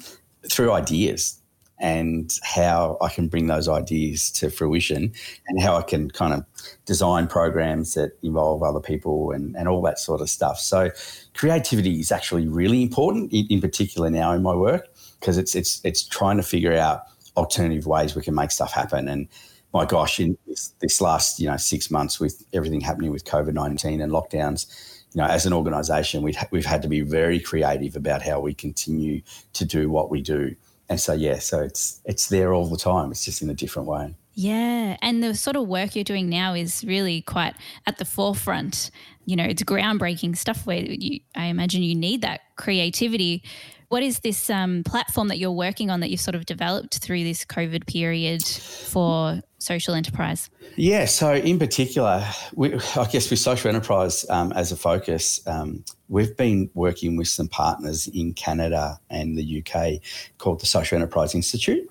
through 0.49 0.73
ideas 0.73 1.41
and 1.79 2.33
how 2.43 2.97
I 3.01 3.09
can 3.09 3.27
bring 3.27 3.47
those 3.47 3.67
ideas 3.67 4.31
to 4.31 4.49
fruition 4.49 5.11
and 5.47 5.61
how 5.61 5.75
I 5.75 5.81
can 5.81 6.09
kind 6.09 6.33
of 6.33 6.45
design 6.85 7.27
programs 7.27 7.93
that 7.95 8.17
involve 8.23 8.63
other 8.63 8.79
people 8.79 9.31
and, 9.31 9.55
and 9.57 9.67
all 9.67 9.81
that 9.81 9.99
sort 9.99 10.21
of 10.21 10.29
stuff. 10.29 10.59
So 10.59 10.91
creativity 11.33 11.99
is 11.99 12.11
actually 12.11 12.47
really 12.47 12.81
important 12.81 13.33
in, 13.33 13.45
in 13.49 13.61
particular 13.61 14.09
now 14.09 14.31
in 14.31 14.41
my 14.41 14.55
work 14.55 14.87
because 15.19 15.37
it's 15.37 15.55
it's 15.55 15.81
it's 15.83 16.03
trying 16.03 16.37
to 16.37 16.43
figure 16.43 16.73
out 16.73 17.03
alternative 17.35 17.85
ways 17.85 18.15
we 18.15 18.21
can 18.21 18.35
make 18.35 18.51
stuff 18.51 18.71
happen 18.71 19.09
and 19.09 19.27
my 19.73 19.83
gosh 19.83 20.21
in 20.21 20.37
this, 20.47 20.73
this 20.79 21.01
last 21.01 21.37
you 21.37 21.47
know 21.47 21.57
six 21.57 21.91
months 21.91 22.17
with 22.17 22.45
everything 22.53 22.79
happening 22.79 23.11
with 23.11 23.25
COVID-19 23.25 24.01
and 24.01 24.11
lockdowns 24.11 24.67
you 25.15 25.21
know, 25.21 25.27
as 25.27 25.45
an 25.45 25.53
organisation, 25.53 26.21
we've, 26.23 26.37
we've 26.51 26.65
had 26.65 26.81
to 26.81 26.89
be 26.89 26.99
very 26.99 27.39
creative 27.39 27.95
about 27.95 28.21
how 28.21 28.41
we 28.41 28.53
continue 28.53 29.21
to 29.53 29.63
do 29.63 29.89
what 29.89 30.11
we 30.11 30.21
do 30.21 30.53
and 30.89 30.99
so 30.99 31.13
yeah, 31.13 31.39
so 31.39 31.61
it's 31.61 32.01
it's 32.05 32.29
there 32.29 32.53
all 32.53 32.67
the 32.69 32.77
time. 32.77 33.11
It's 33.11 33.25
just 33.25 33.41
in 33.41 33.49
a 33.49 33.53
different 33.53 33.87
way. 33.87 34.15
Yeah, 34.33 34.97
and 35.01 35.23
the 35.23 35.33
sort 35.33 35.55
of 35.55 35.67
work 35.67 35.95
you're 35.95 36.03
doing 36.03 36.27
now 36.29 36.53
is 36.53 36.83
really 36.83 37.21
quite 37.21 37.55
at 37.87 37.97
the 37.97 38.05
forefront. 38.05 38.91
You 39.25 39.37
know, 39.37 39.45
it's 39.45 39.63
groundbreaking 39.63 40.37
stuff 40.37 40.65
where 40.65 40.79
you, 40.79 41.21
I 41.35 41.45
imagine 41.45 41.83
you 41.83 41.95
need 41.95 42.21
that 42.21 42.41
creativity. 42.57 43.43
What 43.87 44.03
is 44.03 44.19
this 44.19 44.49
um, 44.49 44.83
platform 44.83 45.29
that 45.29 45.37
you're 45.37 45.51
working 45.51 45.89
on 45.89 46.01
that 46.01 46.09
you've 46.09 46.19
sort 46.19 46.35
of 46.35 46.45
developed 46.45 46.97
through 46.97 47.23
this 47.23 47.45
COVID 47.45 47.87
period 47.87 48.43
for 48.43 49.41
social 49.65 49.93
enterprise? 49.93 50.49
Yeah, 50.75 51.05
so 51.05 51.33
in 51.33 51.59
particular, 51.59 52.25
we, 52.53 52.73
I 52.95 53.05
guess 53.05 53.29
with 53.29 53.39
social 53.39 53.69
enterprise 53.69 54.25
um, 54.29 54.51
as 54.53 54.71
a 54.71 54.75
focus, 54.75 55.45
um, 55.47 55.83
we've 56.07 56.35
been 56.37 56.69
working 56.73 57.17
with 57.17 57.27
some 57.27 57.47
partners 57.47 58.07
in 58.07 58.33
Canada 58.33 58.99
and 59.09 59.37
the 59.37 59.63
UK 59.63 60.01
called 60.37 60.61
the 60.61 60.65
Social 60.65 60.95
Enterprise 60.95 61.35
Institute. 61.35 61.87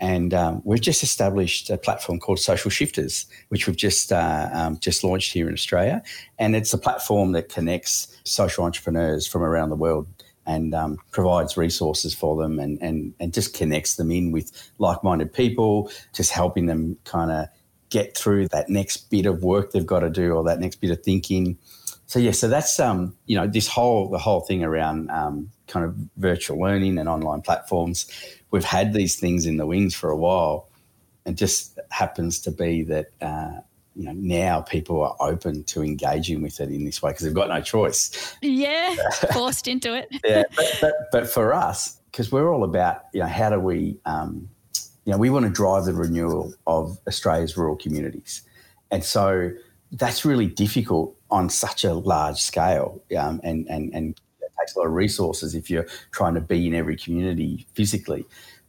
And 0.00 0.34
um, 0.34 0.62
we've 0.64 0.80
just 0.80 1.04
established 1.04 1.70
a 1.70 1.78
platform 1.78 2.18
called 2.18 2.40
Social 2.40 2.72
Shifters, 2.72 3.26
which 3.50 3.68
we've 3.68 3.76
just 3.76 4.12
uh, 4.12 4.48
um, 4.52 4.78
just 4.80 5.04
launched 5.04 5.32
here 5.32 5.46
in 5.46 5.54
Australia. 5.54 6.02
And 6.40 6.56
it's 6.56 6.74
a 6.74 6.78
platform 6.78 7.30
that 7.32 7.48
connects 7.48 8.18
social 8.24 8.64
entrepreneurs 8.64 9.28
from 9.28 9.42
around 9.42 9.70
the 9.70 9.76
world 9.76 10.08
and 10.46 10.74
um, 10.74 10.98
provides 11.12 11.56
resources 11.56 12.14
for 12.14 12.40
them 12.40 12.58
and, 12.58 12.80
and, 12.82 13.14
and 13.20 13.32
just 13.32 13.54
connects 13.54 13.96
them 13.96 14.10
in 14.10 14.32
with 14.32 14.70
like 14.78 15.02
minded 15.04 15.32
people, 15.32 15.90
just 16.12 16.32
helping 16.32 16.66
them 16.66 16.96
kind 17.04 17.30
of 17.30 17.46
get 17.90 18.16
through 18.16 18.48
that 18.48 18.68
next 18.68 19.10
bit 19.10 19.26
of 19.26 19.42
work 19.42 19.70
they've 19.70 19.86
got 19.86 20.00
to 20.00 20.10
do 20.10 20.32
or 20.32 20.44
that 20.44 20.58
next 20.58 20.76
bit 20.76 20.90
of 20.90 21.02
thinking. 21.02 21.58
So 22.06 22.18
yeah, 22.18 22.32
so 22.32 22.48
that's 22.48 22.78
um, 22.80 23.16
you 23.26 23.36
know 23.36 23.46
this 23.46 23.68
whole 23.68 24.08
the 24.08 24.18
whole 24.18 24.40
thing 24.40 24.62
around 24.62 25.10
um, 25.10 25.50
kind 25.66 25.86
of 25.86 25.94
virtual 26.16 26.58
learning 26.60 26.98
and 26.98 27.08
online 27.08 27.40
platforms. 27.40 28.10
We've 28.50 28.64
had 28.64 28.92
these 28.92 29.18
things 29.18 29.46
in 29.46 29.56
the 29.56 29.66
wings 29.66 29.94
for 29.94 30.10
a 30.10 30.16
while, 30.16 30.68
and 31.24 31.38
just 31.38 31.78
happens 31.90 32.40
to 32.40 32.50
be 32.50 32.82
that 32.82 33.06
uh, 33.22 33.60
you 33.94 34.04
know 34.04 34.12
now 34.14 34.60
people 34.60 35.02
are 35.02 35.16
open 35.20 35.64
to 35.64 35.82
engaging 35.82 36.42
with 36.42 36.60
it 36.60 36.70
in 36.70 36.84
this 36.84 37.02
way 37.02 37.10
because 37.10 37.24
they've 37.24 37.34
got 37.34 37.48
no 37.48 37.60
choice. 37.60 38.36
Yeah, 38.40 38.94
forced 39.32 39.68
into 39.68 39.94
it. 39.94 40.08
yeah, 40.24 40.44
but, 40.56 40.78
but, 40.80 40.94
but 41.12 41.28
for 41.28 41.52
us, 41.52 41.98
because 42.10 42.32
we're 42.32 42.52
all 42.52 42.64
about 42.64 43.02
you 43.12 43.20
know 43.20 43.26
how 43.26 43.50
do 43.50 43.58
we 43.58 43.98
um, 44.04 44.48
you 45.04 45.12
know 45.12 45.18
we 45.18 45.30
want 45.30 45.44
to 45.44 45.50
drive 45.50 45.84
the 45.84 45.92
renewal 45.92 46.54
of 46.66 46.98
Australia's 47.06 47.56
rural 47.56 47.76
communities, 47.76 48.42
and 48.90 49.04
so 49.04 49.50
that's 49.92 50.24
really 50.24 50.46
difficult 50.46 51.16
on 51.30 51.48
such 51.50 51.84
a 51.84 51.92
large 51.92 52.40
scale, 52.40 53.02
um, 53.18 53.40
and 53.44 53.66
and 53.68 53.92
and 53.94 54.20
it 54.40 54.52
takes 54.58 54.74
a 54.74 54.78
lot 54.78 54.86
of 54.86 54.92
resources 54.92 55.54
if 55.54 55.68
you're 55.70 55.86
trying 56.12 56.34
to 56.34 56.40
be 56.40 56.66
in 56.66 56.74
every 56.74 56.96
community 56.96 57.66
physically. 57.74 58.24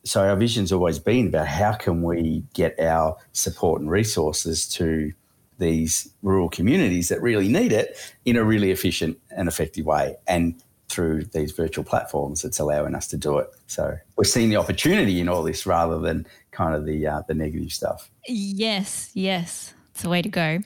So 0.06 0.28
our 0.28 0.36
vision's 0.36 0.72
always 0.72 1.00
been 1.00 1.28
about 1.28 1.48
how 1.48 1.74
can 1.74 2.04
we 2.04 2.44
get 2.54 2.80
our 2.80 3.18
support 3.32 3.82
and 3.82 3.90
resources 3.90 4.68
to 4.70 5.14
these 5.60 6.10
rural 6.22 6.50
communities 6.50 7.10
that 7.10 7.22
really 7.22 7.48
need 7.48 7.72
it 7.72 7.98
in 8.26 8.36
a 8.36 8.44
really 8.44 8.72
efficient 8.72 9.18
and 9.32 9.48
effective 9.48 9.86
way. 9.86 10.16
And 10.28 10.62
through 10.90 11.24
these 11.26 11.52
virtual 11.52 11.84
platforms, 11.84 12.44
it's 12.44 12.60
allowing 12.60 12.96
us 12.96 13.08
to 13.08 13.18
do 13.18 13.40
it. 13.40 13.50
So 13.68 13.98
we're 14.16 14.26
seeing 14.26 14.50
the 14.50 14.58
opportunity 14.58 15.20
in 15.20 15.30
all 15.30 15.42
this 15.42 15.66
rather 15.66 16.00
than 16.00 16.28
kind 16.52 16.76
of 16.76 16.86
the 16.86 17.08
uh, 17.08 17.22
the 17.28 17.34
negative 17.34 17.72
stuff. 17.72 18.12
Yes, 18.28 19.10
yes, 19.14 19.74
it's 19.92 20.04
the 20.04 20.10
way 20.10 20.22
to 20.22 20.30
go. 20.30 20.60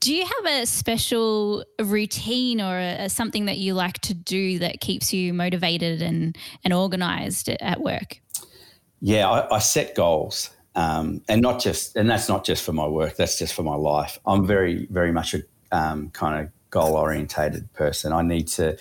Do 0.00 0.14
you 0.14 0.24
have 0.24 0.62
a 0.62 0.66
special 0.66 1.64
routine 1.78 2.60
or 2.60 2.78
a, 2.78 3.04
a 3.04 3.08
something 3.10 3.46
that 3.46 3.58
you 3.58 3.74
like 3.74 3.98
to 4.00 4.14
do 4.14 4.58
that 4.58 4.80
keeps 4.80 5.12
you 5.12 5.32
motivated 5.32 6.02
and 6.02 6.36
and 6.64 6.74
organized 6.74 7.48
at 7.48 7.80
work? 7.80 8.20
Yeah, 9.00 9.28
I, 9.28 9.56
I 9.56 9.58
set 9.58 9.94
goals. 9.94 10.50
Um, 10.74 11.22
and 11.28 11.42
not 11.42 11.60
just, 11.60 11.96
and 11.96 12.08
that's 12.08 12.28
not 12.28 12.44
just 12.44 12.62
for 12.64 12.72
my 12.72 12.86
work. 12.86 13.16
That's 13.16 13.38
just 13.38 13.54
for 13.54 13.62
my 13.62 13.74
life. 13.74 14.18
I'm 14.26 14.46
very, 14.46 14.86
very 14.90 15.12
much 15.12 15.34
a 15.34 15.42
um, 15.72 16.10
kind 16.10 16.44
of 16.44 16.52
goal 16.70 16.94
orientated 16.94 17.72
person. 17.72 18.12
I 18.12 18.22
need 18.22 18.46
to, 18.48 18.78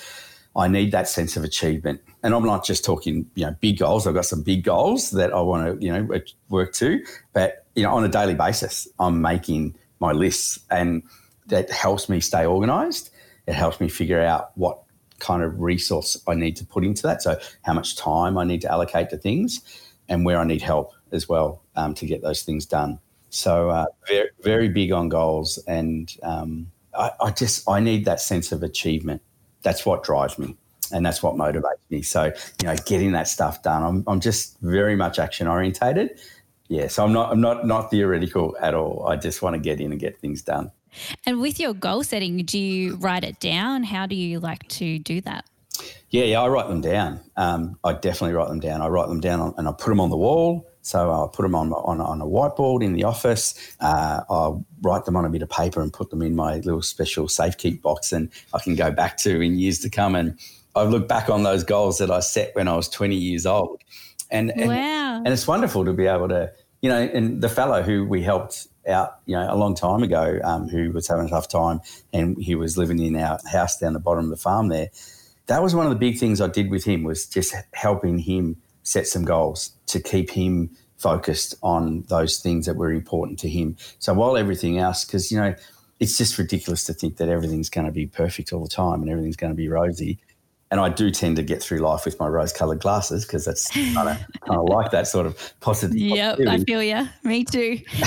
I 0.55 0.67
need 0.67 0.91
that 0.91 1.07
sense 1.07 1.35
of 1.35 1.43
achievement. 1.43 2.01
And 2.21 2.33
I'm 2.33 2.45
not 2.45 2.65
just 2.65 2.85
talking, 2.85 3.29
you 3.35 3.45
know, 3.45 3.55
big 3.59 3.79
goals. 3.79 4.05
I've 4.05 4.13
got 4.13 4.25
some 4.25 4.43
big 4.43 4.63
goals 4.63 5.11
that 5.11 5.33
I 5.33 5.41
want 5.41 5.79
to, 5.79 5.85
you 5.85 5.91
know, 5.91 6.07
work 6.49 6.73
to. 6.73 7.03
But, 7.33 7.65
you 7.75 7.83
know, 7.83 7.93
on 7.93 8.03
a 8.03 8.09
daily 8.09 8.35
basis, 8.35 8.87
I'm 8.99 9.21
making 9.21 9.75
my 9.99 10.11
lists 10.11 10.59
and 10.69 11.03
that 11.47 11.71
helps 11.71 12.09
me 12.09 12.19
stay 12.19 12.45
organized. 12.45 13.09
It 13.47 13.53
helps 13.53 13.79
me 13.79 13.89
figure 13.89 14.21
out 14.21 14.51
what 14.55 14.79
kind 15.19 15.43
of 15.43 15.59
resource 15.59 16.21
I 16.27 16.35
need 16.35 16.55
to 16.57 16.65
put 16.65 16.83
into 16.83 17.03
that. 17.03 17.21
So 17.21 17.39
how 17.63 17.73
much 17.73 17.97
time 17.97 18.37
I 18.37 18.43
need 18.43 18.61
to 18.61 18.71
allocate 18.71 19.09
to 19.09 19.17
things 19.17 19.61
and 20.09 20.25
where 20.25 20.39
I 20.39 20.43
need 20.43 20.61
help 20.61 20.93
as 21.11 21.29
well 21.29 21.61
um, 21.75 21.93
to 21.95 22.05
get 22.05 22.21
those 22.21 22.41
things 22.43 22.65
done. 22.65 22.99
So 23.29 23.69
uh, 23.69 23.85
very, 24.07 24.29
very 24.41 24.69
big 24.69 24.91
on 24.91 25.07
goals. 25.07 25.57
And 25.67 26.13
um, 26.23 26.71
I, 26.93 27.11
I 27.21 27.31
just, 27.31 27.69
I 27.69 27.79
need 27.79 28.05
that 28.05 28.19
sense 28.19 28.51
of 28.51 28.63
achievement 28.63 29.21
that's 29.61 29.85
what 29.85 30.03
drives 30.03 30.37
me 30.37 30.55
and 30.91 31.05
that's 31.05 31.21
what 31.21 31.35
motivates 31.35 31.83
me. 31.89 32.01
So, 32.01 32.25
you 32.61 32.67
know, 32.67 32.75
getting 32.85 33.11
that 33.13 33.27
stuff 33.27 33.61
done, 33.61 33.83
I'm, 33.83 34.03
I'm 34.07 34.19
just 34.19 34.59
very 34.61 34.95
much 34.95 35.19
action 35.19 35.47
orientated. 35.47 36.19
Yeah, 36.67 36.87
so 36.87 37.03
I'm 37.03 37.11
not 37.11 37.31
I'm 37.31 37.41
not 37.41 37.65
not 37.65 37.89
theoretical 37.89 38.55
at 38.61 38.75
all. 38.75 39.07
I 39.07 39.15
just 39.15 39.41
want 39.41 39.55
to 39.55 39.59
get 39.59 39.81
in 39.81 39.91
and 39.91 39.99
get 39.99 40.19
things 40.19 40.43
done. 40.43 40.71
And 41.25 41.41
with 41.41 41.59
your 41.59 41.73
goal 41.73 42.03
setting, 42.03 42.37
do 42.45 42.59
you 42.59 42.95
write 42.97 43.23
it 43.23 43.39
down? 43.39 43.83
How 43.83 44.05
do 44.05 44.15
you 44.15 44.39
like 44.39 44.67
to 44.69 44.99
do 44.99 45.19
that? 45.21 45.45
Yeah, 46.09 46.23
yeah, 46.25 46.41
I 46.41 46.47
write 46.47 46.67
them 46.67 46.81
down. 46.81 47.19
Um, 47.37 47.77
I 47.83 47.93
definitely 47.93 48.33
write 48.33 48.49
them 48.49 48.59
down. 48.59 48.81
I 48.81 48.87
write 48.87 49.07
them 49.07 49.19
down 49.19 49.39
on, 49.39 49.53
and 49.57 49.67
I 49.67 49.71
put 49.71 49.89
them 49.89 49.99
on 49.99 50.09
the 50.09 50.17
wall. 50.17 50.67
So 50.81 51.11
I'll 51.11 51.27
put 51.27 51.43
them 51.43 51.55
on, 51.55 51.71
on, 51.73 52.01
on 52.01 52.21
a 52.21 52.25
whiteboard 52.25 52.83
in 52.83 52.93
the 52.93 53.03
office. 53.03 53.75
Uh, 53.79 54.21
I'll 54.29 54.65
write 54.81 55.05
them 55.05 55.15
on 55.15 55.25
a 55.25 55.29
bit 55.29 55.41
of 55.41 55.49
paper 55.49 55.81
and 55.81 55.91
put 55.91 56.09
them 56.09 56.21
in 56.21 56.35
my 56.35 56.55
little 56.55 56.81
special 56.81 57.27
safe 57.27 57.57
keep 57.57 57.81
box, 57.81 58.11
and 58.11 58.29
I 58.53 58.59
can 58.59 58.75
go 58.75 58.91
back 58.91 59.17
to 59.17 59.41
in 59.41 59.59
years 59.59 59.79
to 59.79 59.89
come. 59.89 60.15
And 60.15 60.39
I 60.75 60.83
look 60.83 61.07
back 61.07 61.29
on 61.29 61.43
those 61.43 61.63
goals 61.63 61.97
that 61.97 62.09
I 62.09 62.21
set 62.21 62.55
when 62.55 62.67
I 62.67 62.75
was 62.75 62.87
20 62.89 63.15
years 63.15 63.45
old. 63.45 63.81
And, 64.31 64.51
and, 64.51 64.67
wow. 64.67 65.17
and 65.17 65.27
it's 65.27 65.47
wonderful 65.47 65.85
to 65.85 65.93
be 65.93 66.05
able 66.05 66.29
to, 66.29 66.51
you 66.81 66.89
know, 66.89 67.01
and 67.01 67.41
the 67.41 67.49
fellow 67.49 67.81
who 67.81 68.05
we 68.05 68.21
helped 68.21 68.67
out, 68.87 69.19
you 69.25 69.35
know, 69.35 69.47
a 69.51 69.55
long 69.55 69.75
time 69.75 70.03
ago, 70.03 70.39
um, 70.43 70.67
who 70.67 70.91
was 70.91 71.07
having 71.07 71.25
a 71.25 71.29
tough 71.29 71.47
time 71.47 71.81
and 72.13 72.37
he 72.37 72.55
was 72.55 72.77
living 72.77 72.99
in 72.99 73.15
our 73.15 73.39
house 73.51 73.77
down 73.77 73.93
the 73.93 73.99
bottom 73.99 74.25
of 74.25 74.29
the 74.29 74.37
farm 74.37 74.67
there. 74.69 74.89
That 75.49 75.63
was 75.63 75.73
one 75.73 75.87
of 75.87 75.89
the 75.89 75.97
big 75.97 76.19
things 76.19 76.41
I 76.41 76.47
did 76.47 76.69
with 76.69 76.83
him 76.85 77.03
was 77.03 77.25
just 77.25 77.55
helping 77.73 78.19
him 78.19 78.55
set 78.83 79.07
some 79.07 79.25
goals 79.25 79.71
to 79.87 79.99
keep 79.99 80.29
him 80.29 80.69
focused 80.97 81.55
on 81.63 82.03
those 82.07 82.37
things 82.37 82.67
that 82.67 82.75
were 82.75 82.91
important 82.91 83.39
to 83.39 83.49
him. 83.49 83.75
So 83.97 84.13
while 84.13 84.37
everything 84.37 84.77
else, 84.77 85.03
because, 85.03 85.31
you 85.31 85.41
know, 85.41 85.55
it's 85.99 86.19
just 86.19 86.37
ridiculous 86.37 86.83
to 86.83 86.93
think 86.93 87.17
that 87.17 87.29
everything's 87.29 87.71
going 87.71 87.87
to 87.87 87.91
be 87.91 88.05
perfect 88.05 88.53
all 88.53 88.61
the 88.61 88.69
time 88.69 89.01
and 89.01 89.09
everything's 89.09 89.35
going 89.37 89.51
to 89.51 89.57
be 89.57 89.67
rosy 89.67 90.19
and 90.71 90.79
I 90.79 90.89
do 90.89 91.09
tend 91.09 91.35
to 91.37 91.43
get 91.43 91.63
through 91.63 91.79
life 91.79 92.05
with 92.05 92.19
my 92.19 92.27
rose-colored 92.27 92.79
glasses 92.79 93.25
because 93.25 93.45
that's 93.45 93.69
kind 93.71 94.09
of 94.09 94.17
kind 94.45 94.59
of 94.59 94.69
like 94.69 94.91
that 94.91 95.07
sort 95.07 95.25
of 95.25 95.53
positive. 95.59 95.97
Yep, 96.19 96.39
I 96.47 96.59
feel 96.59 96.81
you. 96.81 97.07
Me 97.23 97.43
too. 97.43 97.79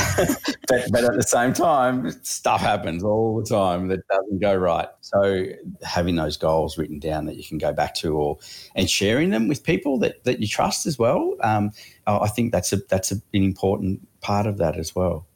but, 0.68 0.86
but 0.90 1.04
at 1.04 1.14
the 1.14 1.24
same 1.26 1.52
time, 1.52 2.10
stuff 2.22 2.60
happens 2.60 3.02
all 3.04 3.40
the 3.40 3.44
time 3.44 3.88
that 3.88 4.06
doesn't 4.08 4.40
go 4.40 4.54
right. 4.54 4.88
So 5.00 5.46
having 5.82 6.16
those 6.16 6.36
goals 6.36 6.76
written 6.78 6.98
down 6.98 7.26
that 7.26 7.36
you 7.36 7.44
can 7.44 7.58
go 7.58 7.72
back 7.72 7.94
to, 7.96 8.16
or 8.16 8.38
and 8.74 8.88
sharing 8.90 9.30
them 9.30 9.48
with 9.48 9.62
people 9.62 9.98
that, 10.00 10.24
that 10.24 10.40
you 10.40 10.48
trust 10.48 10.86
as 10.86 10.98
well, 10.98 11.34
um, 11.42 11.70
I 12.06 12.28
think 12.28 12.52
that's 12.52 12.72
a 12.72 12.76
that's 12.88 13.12
a, 13.12 13.16
an 13.34 13.42
important 13.42 14.06
part 14.20 14.46
of 14.46 14.58
that 14.58 14.76
as 14.76 14.94
well. 14.94 15.26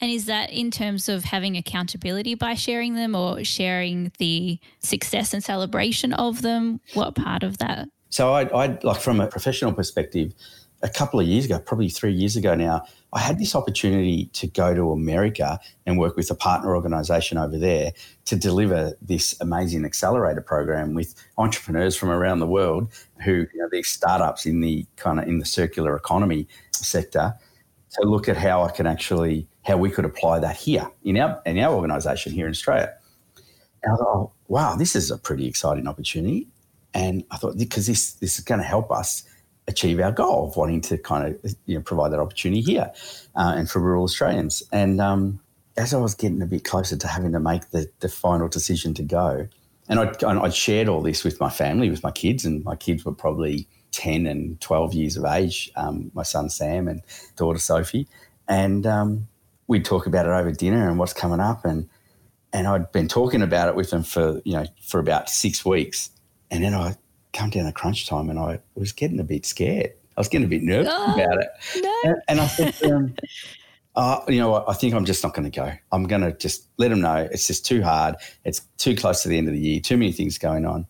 And 0.00 0.10
is 0.10 0.26
that 0.26 0.50
in 0.50 0.70
terms 0.70 1.08
of 1.08 1.24
having 1.24 1.56
accountability 1.56 2.34
by 2.34 2.54
sharing 2.54 2.94
them 2.94 3.14
or 3.14 3.44
sharing 3.44 4.12
the 4.18 4.58
success 4.80 5.34
and 5.34 5.42
celebration 5.42 6.12
of 6.12 6.42
them? 6.42 6.80
What 6.94 7.14
part 7.14 7.42
of 7.42 7.58
that? 7.58 7.88
So 8.10 8.32
I, 8.32 8.44
I 8.64 8.78
like 8.82 9.00
from 9.00 9.20
a 9.20 9.26
professional 9.26 9.72
perspective, 9.72 10.32
a 10.82 10.88
couple 10.88 11.18
of 11.18 11.26
years 11.26 11.44
ago, 11.44 11.58
probably 11.58 11.88
three 11.88 12.12
years 12.12 12.36
ago 12.36 12.54
now, 12.54 12.84
I 13.12 13.20
had 13.20 13.38
this 13.38 13.54
opportunity 13.54 14.26
to 14.34 14.46
go 14.46 14.74
to 14.74 14.92
America 14.92 15.58
and 15.86 15.98
work 15.98 16.16
with 16.16 16.30
a 16.30 16.34
partner 16.34 16.76
organization 16.76 17.38
over 17.38 17.58
there 17.58 17.92
to 18.26 18.36
deliver 18.36 18.92
this 19.00 19.34
amazing 19.40 19.84
accelerator 19.84 20.42
program 20.42 20.94
with 20.94 21.14
entrepreneurs 21.36 21.96
from 21.96 22.10
around 22.10 22.38
the 22.38 22.46
world 22.46 22.92
who, 23.24 23.46
you 23.52 23.60
know, 23.60 23.68
these 23.72 23.88
startups 23.88 24.46
in 24.46 24.60
the 24.60 24.86
kind 24.96 25.18
of 25.18 25.26
in 25.26 25.38
the 25.38 25.46
circular 25.46 25.96
economy 25.96 26.46
sector 26.72 27.34
to 27.92 28.02
look 28.06 28.28
at 28.28 28.36
how 28.36 28.62
I 28.62 28.70
can 28.70 28.86
actually 28.86 29.46
how 29.64 29.76
we 29.76 29.90
could 29.90 30.04
apply 30.04 30.38
that 30.40 30.56
here 30.56 30.90
in 31.04 31.18
our 31.18 31.40
in 31.46 31.58
our 31.58 31.74
organisation 31.74 32.32
here 32.32 32.46
in 32.46 32.52
Australia. 32.52 32.94
And 33.82 33.92
I 33.92 33.96
thought, 33.96 34.08
oh, 34.08 34.32
wow, 34.48 34.74
this 34.74 34.96
is 34.96 35.10
a 35.10 35.18
pretty 35.18 35.46
exciting 35.46 35.86
opportunity. 35.86 36.48
And 36.94 37.24
I 37.30 37.36
thought 37.36 37.56
because 37.56 37.86
this 37.86 38.12
this 38.14 38.38
is 38.38 38.44
going 38.44 38.60
to 38.60 38.66
help 38.66 38.90
us 38.90 39.22
achieve 39.66 40.00
our 40.00 40.10
goal 40.10 40.48
of 40.48 40.56
wanting 40.56 40.80
to 40.80 40.96
kind 40.96 41.26
of 41.44 41.54
you 41.66 41.76
know 41.76 41.82
provide 41.82 42.10
that 42.10 42.18
opportunity 42.18 42.62
here 42.62 42.90
uh, 43.36 43.52
and 43.56 43.70
for 43.70 43.80
rural 43.80 44.04
Australians. 44.04 44.62
And 44.72 45.00
um, 45.00 45.40
as 45.76 45.94
I 45.94 45.98
was 45.98 46.14
getting 46.14 46.42
a 46.42 46.46
bit 46.46 46.64
closer 46.64 46.96
to 46.96 47.06
having 47.06 47.32
to 47.32 47.40
make 47.40 47.70
the, 47.70 47.90
the 48.00 48.08
final 48.08 48.48
decision 48.48 48.94
to 48.94 49.02
go, 49.02 49.46
and 49.88 50.00
I'd, 50.00 50.22
I'd 50.24 50.54
shared 50.54 50.88
all 50.88 51.02
this 51.02 51.24
with 51.24 51.40
my 51.40 51.50
family, 51.50 51.88
with 51.88 52.02
my 52.02 52.10
kids, 52.10 52.44
and 52.44 52.64
my 52.64 52.76
kids 52.76 53.04
were 53.04 53.12
probably 53.12 53.68
10 53.92 54.26
and 54.26 54.60
12 54.60 54.94
years 54.94 55.16
of 55.16 55.24
age, 55.24 55.70
um, 55.76 56.10
my 56.14 56.22
son 56.22 56.48
Sam 56.48 56.88
and 56.88 57.02
daughter 57.36 57.58
Sophie. 57.58 58.08
And 58.48 58.86
um, 58.86 59.28
we'd 59.66 59.84
talk 59.84 60.06
about 60.06 60.26
it 60.26 60.30
over 60.30 60.50
dinner 60.52 60.88
and 60.88 60.98
what's 60.98 61.12
coming 61.12 61.40
up 61.40 61.64
and 61.64 61.88
and 62.52 62.66
I'd 62.66 62.90
been 62.92 63.08
talking 63.08 63.42
about 63.42 63.68
it 63.68 63.76
with 63.76 63.90
them 63.90 64.02
for 64.02 64.40
you 64.44 64.54
know 64.54 64.64
for 64.82 65.00
about 65.00 65.28
six 65.28 65.64
weeks, 65.64 66.10
and 66.50 66.64
then 66.64 66.74
I 66.74 66.96
come 67.32 67.50
down 67.50 67.66
to 67.66 67.72
crunch 67.72 68.06
time 68.06 68.30
and 68.30 68.38
I 68.38 68.60
was 68.74 68.92
getting 68.92 69.20
a 69.20 69.24
bit 69.24 69.44
scared. 69.44 69.92
I 70.16 70.20
was 70.20 70.28
getting 70.28 70.46
a 70.46 70.48
bit 70.48 70.62
nervous 70.62 70.92
oh, 70.92 71.14
about 71.14 71.38
it, 71.40 71.48
no. 71.76 72.00
and, 72.04 72.16
and, 72.28 72.40
I 72.40 72.46
said, 72.46 72.74
um, 72.90 73.14
uh, 73.94 74.20
you 74.26 74.40
know, 74.40 74.50
what, 74.50 74.64
I 74.68 74.72
think 74.72 74.94
I'm 74.94 75.04
just 75.04 75.22
not 75.22 75.34
going 75.34 75.48
to 75.48 75.56
go. 75.56 75.72
I'm 75.92 76.04
going 76.04 76.22
to 76.22 76.32
just 76.32 76.66
let 76.76 76.88
them 76.88 77.00
know 77.00 77.28
it's 77.30 77.46
just 77.46 77.64
too 77.64 77.82
hard. 77.82 78.16
It's 78.44 78.60
too 78.78 78.96
close 78.96 79.22
to 79.22 79.28
the 79.28 79.38
end 79.38 79.46
of 79.46 79.54
the 79.54 79.60
year. 79.60 79.80
Too 79.80 79.96
many 79.96 80.10
things 80.10 80.38
going 80.38 80.66
on, 80.66 80.86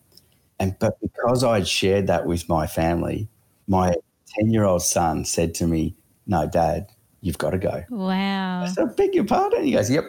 and 0.59 0.75
but 0.79 0.99
because 1.01 1.43
I 1.43 1.59
had 1.59 1.67
shared 1.67 2.07
that 2.07 2.25
with 2.25 2.47
my 2.49 2.67
family, 2.67 3.27
my 3.67 3.93
ten 4.37 4.51
year 4.51 4.63
old 4.63 4.81
son 4.81 5.25
said 5.25 5.53
to 5.55 5.67
me, 5.67 5.95
"No, 6.27 6.47
Dad, 6.47 6.87
you've 7.21 7.37
got 7.37 7.51
to 7.51 7.57
go. 7.57 7.83
Wow. 7.89 8.63
I 8.63 8.67
said, 8.67 8.89
I 8.89 8.93
beg 8.93 9.13
your 9.13 9.25
pardon. 9.25 9.63
He 9.63 9.71
goes, 9.71 9.89
Yep, 9.89 10.05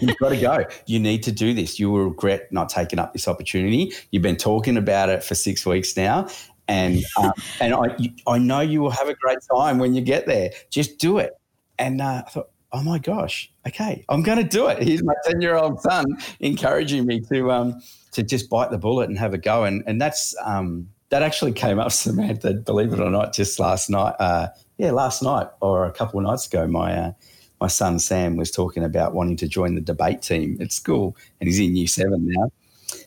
you've 0.00 0.16
got 0.18 0.30
to 0.30 0.36
go. 0.36 0.64
You 0.86 0.98
need 0.98 1.22
to 1.24 1.32
do 1.32 1.54
this. 1.54 1.78
You 1.78 1.90
will 1.90 2.04
regret 2.04 2.50
not 2.52 2.68
taking 2.68 2.98
up 2.98 3.12
this 3.12 3.28
opportunity. 3.28 3.92
You've 4.10 4.22
been 4.22 4.36
talking 4.36 4.76
about 4.76 5.08
it 5.08 5.22
for 5.22 5.34
six 5.34 5.66
weeks 5.66 5.96
now. 5.96 6.28
And 6.66 7.02
um, 7.18 7.32
and 7.60 7.74
I 7.74 7.96
I 8.26 8.38
know 8.38 8.60
you 8.60 8.80
will 8.80 8.90
have 8.90 9.08
a 9.08 9.14
great 9.14 9.38
time 9.54 9.78
when 9.78 9.94
you 9.94 10.00
get 10.00 10.26
there. 10.26 10.50
Just 10.70 10.98
do 10.98 11.18
it. 11.18 11.34
And 11.78 12.00
uh, 12.00 12.24
I 12.26 12.30
thought, 12.30 12.50
oh 12.72 12.82
my 12.82 12.98
gosh, 12.98 13.50
okay, 13.66 14.04
I'm 14.08 14.22
going 14.22 14.38
to 14.38 14.44
do 14.44 14.66
it. 14.66 14.82
Here's 14.82 15.02
my 15.02 15.14
10 15.24 15.40
year 15.40 15.56
old 15.56 15.80
son 15.80 16.04
encouraging 16.40 17.06
me 17.06 17.20
to 17.32 17.50
um, 17.50 17.80
to 18.12 18.22
just 18.22 18.48
bite 18.50 18.70
the 18.70 18.78
bullet 18.78 19.08
and 19.08 19.18
have 19.18 19.34
a 19.34 19.38
go. 19.38 19.64
And 19.64 19.82
and 19.86 20.00
that's 20.00 20.34
um, 20.44 20.88
that 21.10 21.22
actually 21.22 21.52
came 21.52 21.78
up, 21.78 21.92
Samantha, 21.92 22.54
believe 22.54 22.92
it 22.92 23.00
or 23.00 23.10
not, 23.10 23.32
just 23.32 23.58
last 23.58 23.90
night. 23.90 24.14
Uh, 24.18 24.48
yeah, 24.76 24.92
last 24.92 25.22
night 25.22 25.48
or 25.60 25.86
a 25.86 25.92
couple 25.92 26.20
of 26.20 26.26
nights 26.26 26.46
ago, 26.46 26.66
my 26.66 26.92
uh, 26.92 27.12
my 27.60 27.66
son 27.66 27.98
Sam 27.98 28.36
was 28.36 28.50
talking 28.50 28.84
about 28.84 29.14
wanting 29.14 29.36
to 29.38 29.48
join 29.48 29.74
the 29.74 29.80
debate 29.80 30.22
team 30.22 30.58
at 30.60 30.72
school, 30.72 31.16
and 31.40 31.48
he's 31.48 31.58
in 31.58 31.76
year 31.76 31.86
seven 31.88 32.26
now. 32.26 32.50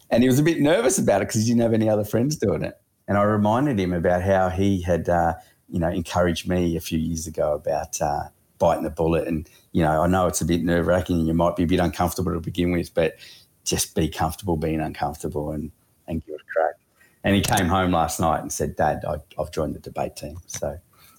And 0.09 0.23
he 0.23 0.29
was 0.29 0.39
a 0.39 0.43
bit 0.43 0.59
nervous 0.59 0.99
about 0.99 1.21
it 1.21 1.29
because 1.29 1.41
he 1.41 1.47
didn't 1.47 1.61
have 1.61 1.73
any 1.73 1.89
other 1.89 2.03
friends 2.03 2.35
doing 2.35 2.63
it. 2.63 2.79
And 3.07 3.17
I 3.17 3.23
reminded 3.23 3.79
him 3.79 3.93
about 3.93 4.21
how 4.21 4.49
he 4.49 4.81
had, 4.81 5.09
uh, 5.09 5.33
you 5.69 5.79
know, 5.79 5.89
encouraged 5.89 6.47
me 6.47 6.75
a 6.75 6.81
few 6.81 6.99
years 6.99 7.27
ago 7.27 7.53
about 7.53 7.99
uh, 8.01 8.23
biting 8.59 8.83
the 8.83 8.89
bullet. 8.89 9.27
And, 9.27 9.49
you 9.71 9.83
know, 9.83 10.01
I 10.01 10.07
know 10.07 10.27
it's 10.27 10.41
a 10.41 10.45
bit 10.45 10.63
nerve 10.63 10.87
wracking 10.87 11.17
and 11.17 11.27
you 11.27 11.33
might 11.33 11.55
be 11.55 11.63
a 11.63 11.67
bit 11.67 11.79
uncomfortable 11.79 12.33
to 12.33 12.39
begin 12.39 12.71
with, 12.71 12.93
but 12.93 13.15
just 13.63 13.95
be 13.95 14.10
comfortable 14.10 14.58
being 14.58 14.80
uncomfortable 14.80 15.52
and, 15.52 15.71
and 16.08 16.26
give 16.26 16.36
it 16.36 16.41
a 16.41 16.54
crack. 16.54 16.76
And 17.24 17.36
he 17.36 17.41
came 17.41 17.67
home 17.67 17.91
last 17.91 18.19
night 18.19 18.41
and 18.41 18.52
said, 18.52 18.76
Dad, 18.76 19.04
I, 19.08 19.17
have 19.38 19.52
joined 19.52 19.76
the 19.76 19.80
debate 19.80 20.15
team. 20.15 20.38
So, 20.47 20.78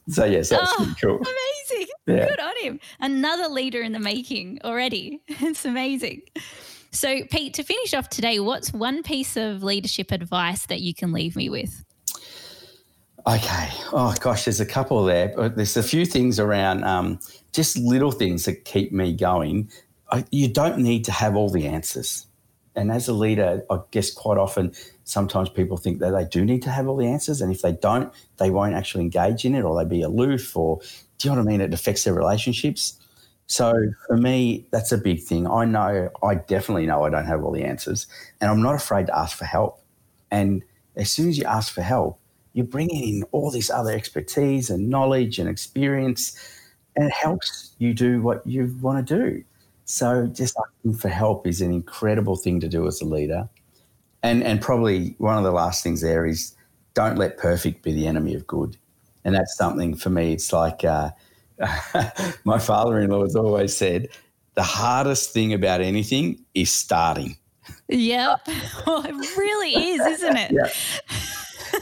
so 0.08 0.24
yes, 0.24 0.48
that's 0.48 0.72
oh, 0.78 0.94
cool. 1.00 1.16
Amazing. 1.16 1.88
Yeah. 2.04 2.28
Good 2.28 2.40
on 2.40 2.54
him. 2.60 2.80
Another 2.98 3.46
leader 3.46 3.80
in 3.80 3.92
the 3.92 4.00
making 4.00 4.58
already. 4.64 5.20
It's 5.28 5.64
amazing. 5.64 6.22
So, 6.90 7.22
Pete, 7.30 7.54
to 7.54 7.62
finish 7.62 7.94
off 7.94 8.08
today, 8.08 8.40
what's 8.40 8.72
one 8.72 9.04
piece 9.04 9.36
of 9.36 9.62
leadership 9.62 10.10
advice 10.10 10.66
that 10.66 10.80
you 10.80 10.94
can 10.94 11.12
leave 11.12 11.36
me 11.36 11.48
with? 11.48 11.84
Okay. 13.24 13.68
Oh, 13.92 14.12
gosh, 14.20 14.46
there's 14.46 14.60
a 14.60 14.66
couple 14.66 15.04
there. 15.04 15.32
But 15.34 15.54
there's 15.54 15.76
a 15.76 15.82
few 15.82 16.04
things 16.04 16.40
around 16.40 16.82
um, 16.82 17.20
just 17.52 17.78
little 17.78 18.10
things 18.10 18.44
that 18.46 18.64
keep 18.64 18.92
me 18.92 19.12
going. 19.12 19.70
I, 20.10 20.24
you 20.32 20.48
don't 20.48 20.78
need 20.78 21.04
to 21.04 21.12
have 21.12 21.36
all 21.36 21.48
the 21.48 21.66
answers. 21.66 22.26
And 22.74 22.90
as 22.90 23.06
a 23.08 23.12
leader, 23.12 23.62
I 23.70 23.78
guess 23.90 24.10
quite 24.12 24.38
often, 24.38 24.72
sometimes 25.04 25.50
people 25.50 25.76
think 25.76 25.98
that 25.98 26.12
they 26.12 26.24
do 26.24 26.44
need 26.44 26.62
to 26.62 26.70
have 26.70 26.88
all 26.88 26.96
the 26.96 27.06
answers. 27.06 27.40
And 27.40 27.52
if 27.52 27.62
they 27.62 27.72
don't, 27.72 28.12
they 28.38 28.50
won't 28.50 28.74
actually 28.74 29.04
engage 29.04 29.44
in 29.44 29.54
it 29.54 29.62
or 29.62 29.76
they 29.76 29.88
be 29.88 30.02
aloof 30.02 30.56
or, 30.56 30.80
do 31.18 31.28
you 31.28 31.34
know 31.34 31.42
what 31.42 31.48
I 31.48 31.50
mean? 31.50 31.60
It 31.60 31.74
affects 31.74 32.04
their 32.04 32.14
relationships. 32.14 32.98
So 33.46 33.74
for 34.06 34.16
me, 34.16 34.66
that's 34.70 34.92
a 34.92 34.98
big 34.98 35.22
thing. 35.22 35.46
I 35.46 35.66
know, 35.66 36.08
I 36.22 36.36
definitely 36.36 36.86
know 36.86 37.04
I 37.04 37.10
don't 37.10 37.26
have 37.26 37.44
all 37.44 37.52
the 37.52 37.64
answers. 37.64 38.06
And 38.40 38.50
I'm 38.50 38.62
not 38.62 38.74
afraid 38.74 39.06
to 39.08 39.18
ask 39.18 39.36
for 39.36 39.44
help. 39.44 39.82
And 40.30 40.62
as 40.96 41.10
soon 41.10 41.28
as 41.28 41.36
you 41.36 41.44
ask 41.44 41.72
for 41.72 41.82
help, 41.82 42.18
you're 42.54 42.66
bringing 42.66 43.16
in 43.16 43.24
all 43.32 43.50
this 43.50 43.70
other 43.70 43.92
expertise 43.92 44.70
and 44.70 44.88
knowledge 44.88 45.38
and 45.38 45.48
experience, 45.48 46.36
and 46.96 47.06
it 47.06 47.12
helps 47.12 47.74
you 47.78 47.94
do 47.94 48.20
what 48.22 48.46
you 48.46 48.76
want 48.80 49.06
to 49.06 49.14
do. 49.14 49.44
So 49.92 50.26
just 50.26 50.56
asking 50.56 50.94
for 50.94 51.10
help 51.10 51.46
is 51.46 51.60
an 51.60 51.70
incredible 51.70 52.36
thing 52.36 52.60
to 52.60 52.68
do 52.68 52.86
as 52.86 53.02
a 53.02 53.04
leader. 53.04 53.46
And, 54.22 54.42
and 54.42 54.58
probably 54.58 55.14
one 55.18 55.36
of 55.36 55.44
the 55.44 55.52
last 55.52 55.82
things 55.82 56.00
there 56.00 56.24
is 56.24 56.56
don't 56.94 57.18
let 57.18 57.36
perfect 57.36 57.82
be 57.82 57.92
the 57.92 58.06
enemy 58.06 58.34
of 58.34 58.46
good. 58.46 58.78
And 59.22 59.34
that's 59.34 59.54
something 59.54 59.94
for 59.94 60.08
me, 60.08 60.32
it's 60.32 60.50
like 60.50 60.82
uh, 60.82 61.10
my 62.44 62.58
father 62.58 63.00
in 63.00 63.10
law 63.10 63.22
has 63.22 63.36
always 63.36 63.76
said 63.76 64.08
the 64.54 64.62
hardest 64.62 65.32
thing 65.32 65.52
about 65.52 65.82
anything 65.82 66.42
is 66.54 66.72
starting. 66.72 67.36
Yep. 67.88 68.48
Oh, 68.86 69.04
it 69.04 69.36
really 69.36 69.74
is, 69.74 70.00
isn't 70.00 70.36
it? 70.38 70.52
yeah 70.52 70.68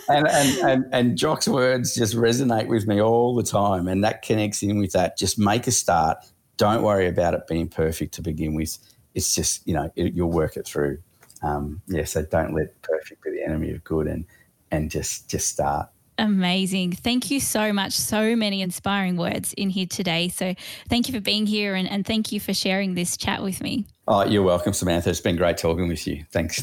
and, 0.09 0.27
and, 0.29 0.59
and, 0.69 0.85
and 0.93 1.19
Jock's 1.19 1.49
words 1.49 1.95
just 1.95 2.15
resonate 2.15 2.67
with 2.67 2.87
me 2.87 3.01
all 3.01 3.35
the 3.35 3.43
time. 3.43 3.89
And 3.89 4.05
that 4.05 4.23
connects 4.23 4.63
in 4.63 4.79
with 4.79 4.93
that. 4.93 5.17
Just 5.17 5.39
make 5.39 5.67
a 5.67 5.71
start. 5.71 6.19
Don't 6.61 6.83
worry 6.83 7.09
about 7.09 7.33
it 7.33 7.47
being 7.47 7.69
perfect 7.69 8.13
to 8.15 8.23
begin 8.23 8.55
with. 8.55 8.77
It's 9.15 9.35
just, 9.35 9.67
you 9.67 9.73
know, 9.73 9.91
it, 9.97 10.13
you'll 10.13 10.31
work 10.31 10.59
it 10.59 10.67
through. 10.67 10.99
Um, 11.43 11.81
yeah, 11.87 12.05
so 12.05 12.23
don't 12.23 12.53
let 12.53 12.83
perfect 12.83 13.25
be 13.25 13.31
the 13.31 13.43
enemy 13.43 13.71
of 13.71 13.83
good 13.83 14.07
and, 14.07 14.27
and 14.71 14.91
just, 14.91 15.31
just 15.31 15.49
start. 15.49 15.89
Amazing. 16.19 16.93
Thank 16.93 17.31
you 17.31 17.41
so 17.41 17.73
much. 17.73 17.95
So 17.95 18.37
many 18.37 18.61
inspiring 18.61 19.17
words 19.17 19.55
in 19.55 19.71
here 19.71 19.87
today. 19.87 20.29
So 20.29 20.55
thank 20.91 21.09
you 21.09 21.15
for 21.15 21.21
being 21.23 21.47
here 21.47 21.75
and, 21.75 21.91
and 21.91 22.07
thank 22.07 22.31
you 22.31 22.39
for 22.41 22.53
sharing 22.53 22.93
this 22.93 23.17
chat 23.17 23.43
with 23.43 23.63
me. 23.63 23.87
Oh, 24.07 24.27
you're 24.27 24.43
welcome, 24.43 24.75
Samantha. 24.75 25.09
It's 25.09 25.23
been 25.23 25.37
great 25.37 25.57
talking 25.57 25.89
with 25.89 26.07
you. 26.07 26.27
Thanks. 26.31 26.63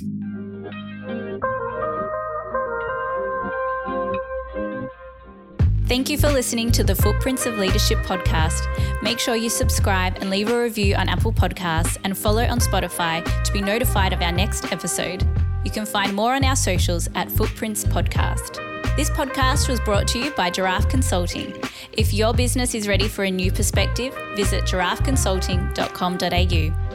Thank 5.88 6.10
you 6.10 6.18
for 6.18 6.30
listening 6.30 6.72
to 6.74 6.84
the 6.84 6.94
Footprints 6.94 7.46
of 7.46 7.58
Leadership 7.58 8.00
podcast. 8.00 8.62
Make 9.02 9.20
sure 9.20 9.38
you 9.38 9.50
subscribe 9.50 10.18
and 10.18 10.30
leave 10.30 10.52
a 10.52 10.62
review 10.62 10.96
on 10.96 11.08
Apple 11.08 11.32
Podcasts 11.32 11.98
and 12.04 12.18
follow 12.18 12.44
on 12.44 12.60
Spotify 12.60 13.24
to 13.44 13.54
be 13.54 13.62
notified 13.62 14.12
of 14.12 14.22
our 14.22 14.34
next 14.34 14.70
episode. 14.74 15.26
You 15.64 15.72
can 15.72 15.86
find 15.86 16.14
more 16.14 16.36
on 16.36 16.44
our 16.44 16.58
socials 16.58 17.08
at 17.16 17.32
Footprints 17.32 17.86
Podcast. 17.86 18.58
This 18.98 19.10
podcast 19.10 19.70
was 19.70 19.80
brought 19.80 20.10
to 20.10 20.20
you 20.20 20.32
by 20.32 20.50
Giraffe 20.50 20.90
Consulting. 20.90 21.54
If 21.94 22.14
your 22.14 22.34
business 22.34 22.76
is 22.76 22.90
ready 22.90 23.08
for 23.08 23.24
a 23.24 23.32
new 23.32 23.50
perspective, 23.50 24.14
visit 24.36 24.66
giraffeconsulting.com.au. 24.66 26.87